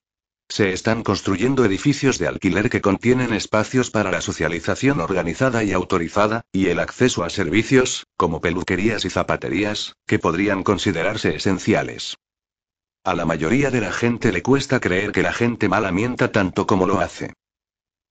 Se 0.48 0.72
están 0.72 1.02
construyendo 1.02 1.62
edificios 1.66 2.16
de 2.16 2.26
alquiler 2.26 2.70
que 2.70 2.80
contienen 2.80 3.34
espacios 3.34 3.90
para 3.90 4.10
la 4.10 4.22
socialización 4.22 5.00
organizada 5.00 5.62
y 5.62 5.72
autorizada, 5.72 6.40
y 6.52 6.68
el 6.68 6.80
acceso 6.80 7.22
a 7.22 7.28
servicios, 7.28 8.06
como 8.16 8.40
peluquerías 8.40 9.04
y 9.04 9.10
zapaterías, 9.10 9.92
que 10.06 10.18
podrían 10.18 10.62
considerarse 10.62 11.36
esenciales. 11.36 12.16
A 13.04 13.14
la 13.14 13.26
mayoría 13.26 13.70
de 13.70 13.82
la 13.82 13.92
gente 13.92 14.32
le 14.32 14.42
cuesta 14.42 14.80
creer 14.80 15.12
que 15.12 15.22
la 15.22 15.34
gente 15.34 15.68
mala 15.68 15.92
mienta 15.92 16.32
tanto 16.32 16.66
como 16.66 16.86
lo 16.86 17.00
hace. 17.00 17.34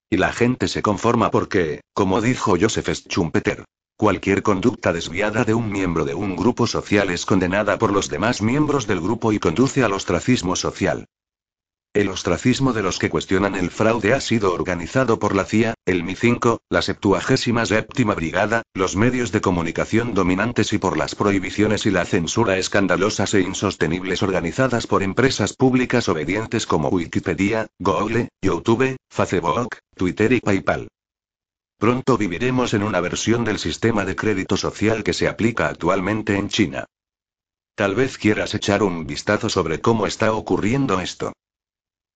Y 0.10 0.16
la 0.16 0.32
gente 0.32 0.70
se 0.70 0.82
conforma 0.82 1.32
porque, 1.32 1.82
como 1.94 2.22
dijo 2.22 2.56
Joseph 2.60 2.90
Schumpeter, 2.90 3.66
cualquier 3.98 4.42
conducta 4.42 4.94
desviada 4.94 5.44
de 5.44 5.54
un 5.54 5.70
miembro 5.70 6.06
de 6.06 6.14
un 6.14 6.38
grupo 6.38 6.66
social 6.66 7.10
es 7.10 7.26
condenada 7.26 7.78
por 7.78 7.92
los 7.92 8.10
demás 8.10 8.42
miembros 8.42 8.88
del 8.88 9.02
grupo 9.02 9.34
y 9.34 9.40
conduce 9.40 9.84
al 9.84 9.92
ostracismo 9.92 10.56
social. 10.56 11.08
El 11.98 12.10
ostracismo 12.10 12.74
de 12.74 12.84
los 12.84 13.00
que 13.00 13.10
cuestionan 13.10 13.56
el 13.56 13.72
fraude 13.72 14.14
ha 14.14 14.22
sido 14.22 14.54
organizado 14.54 15.18
por 15.18 15.36
la 15.36 15.46
CIA, 15.46 15.74
el 15.84 16.04
MI5, 16.04 16.60
la 16.70 16.84
77 16.84 18.04
Brigada, 18.14 18.62
los 18.76 18.96
medios 18.96 19.32
de 19.32 19.42
comunicación 19.42 20.14
dominantes 20.14 20.74
y 20.74 20.78
por 20.78 20.96
las 20.96 21.16
prohibiciones 21.16 21.88
y 21.88 21.90
la 21.90 22.06
censura 22.06 22.60
escandalosas 22.60 23.34
e 23.34 23.42
insostenibles 23.42 24.22
organizadas 24.22 24.86
por 24.86 25.02
empresas 25.02 25.54
públicas 25.54 26.08
obedientes 26.08 26.68
como 26.68 26.90
Wikipedia, 26.90 27.66
Google, 27.80 28.30
YouTube, 28.44 28.98
Facebook, 29.10 29.70
Twitter 29.96 30.34
y 30.34 30.40
PayPal. 30.40 30.90
Pronto 31.80 32.16
viviremos 32.16 32.76
en 32.76 32.84
una 32.84 33.02
versión 33.02 33.44
del 33.44 33.58
sistema 33.58 34.06
de 34.06 34.16
crédito 34.16 34.56
social 34.56 35.04
que 35.04 35.14
se 35.14 35.28
aplica 35.28 35.68
actualmente 35.68 36.36
en 36.36 36.50
China. 36.50 36.86
Tal 37.74 37.96
vez 37.96 38.20
quieras 38.20 38.54
echar 38.54 38.84
un 38.84 39.08
vistazo 39.08 39.50
sobre 39.50 39.82
cómo 39.82 40.06
está 40.06 40.32
ocurriendo 40.32 41.00
esto. 41.00 41.34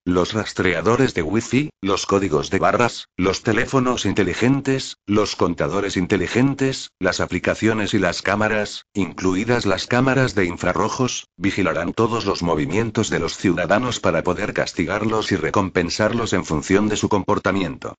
Los 0.06 0.34
rastreadores 0.34 1.14
de 1.14 1.22
Wi-Fi, 1.22 1.70
los 1.80 2.08
códigos 2.08 2.50
de 2.50 2.58
barras, 2.58 3.08
los 3.18 3.44
teléfonos 3.44 4.08
inteligentes, 4.08 4.98
los 5.06 5.36
contadores 5.36 5.96
inteligentes, 5.96 6.90
las 6.98 7.20
aplicaciones 7.20 7.94
y 7.94 8.00
las 8.00 8.24
cámaras, 8.24 8.88
incluidas 8.96 9.68
las 9.68 9.86
cámaras 9.86 10.34
de 10.34 10.46
infrarrojos, 10.46 11.28
vigilarán 11.38 11.94
todos 11.94 12.26
los 12.26 12.42
movimientos 12.42 13.12
de 13.12 13.20
los 13.20 13.38
ciudadanos 13.38 14.00
para 14.00 14.24
poder 14.24 14.54
castigarlos 14.54 15.32
y 15.32 15.36
recompensarlos 15.36 16.34
en 16.34 16.46
función 16.46 16.90
de 16.90 16.98
su 16.98 17.08
comportamiento. 17.08 17.94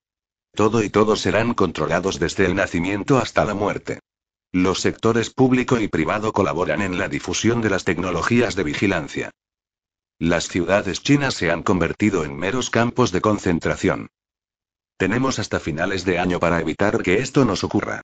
Todo 0.56 0.82
y 0.82 0.90
todos 0.90 1.20
serán 1.20 1.54
controlados 1.54 2.18
desde 2.18 2.46
el 2.46 2.56
nacimiento 2.56 3.18
hasta 3.18 3.44
la 3.44 3.54
muerte. 3.54 4.00
Los 4.50 4.80
sectores 4.80 5.30
público 5.30 5.78
y 5.78 5.86
privado 5.86 6.32
colaboran 6.32 6.82
en 6.82 6.98
la 6.98 7.08
difusión 7.08 7.60
de 7.60 7.70
las 7.70 7.84
tecnologías 7.84 8.56
de 8.56 8.64
vigilancia. 8.64 9.30
Las 10.24 10.46
ciudades 10.46 11.02
chinas 11.02 11.34
se 11.34 11.50
han 11.50 11.64
convertido 11.64 12.24
en 12.24 12.36
meros 12.36 12.70
campos 12.70 13.10
de 13.10 13.20
concentración. 13.20 14.10
Tenemos 14.96 15.40
hasta 15.40 15.58
finales 15.58 16.04
de 16.04 16.20
año 16.20 16.38
para 16.38 16.60
evitar 16.60 17.02
que 17.02 17.14
esto 17.18 17.44
nos 17.44 17.64
ocurra. 17.64 18.02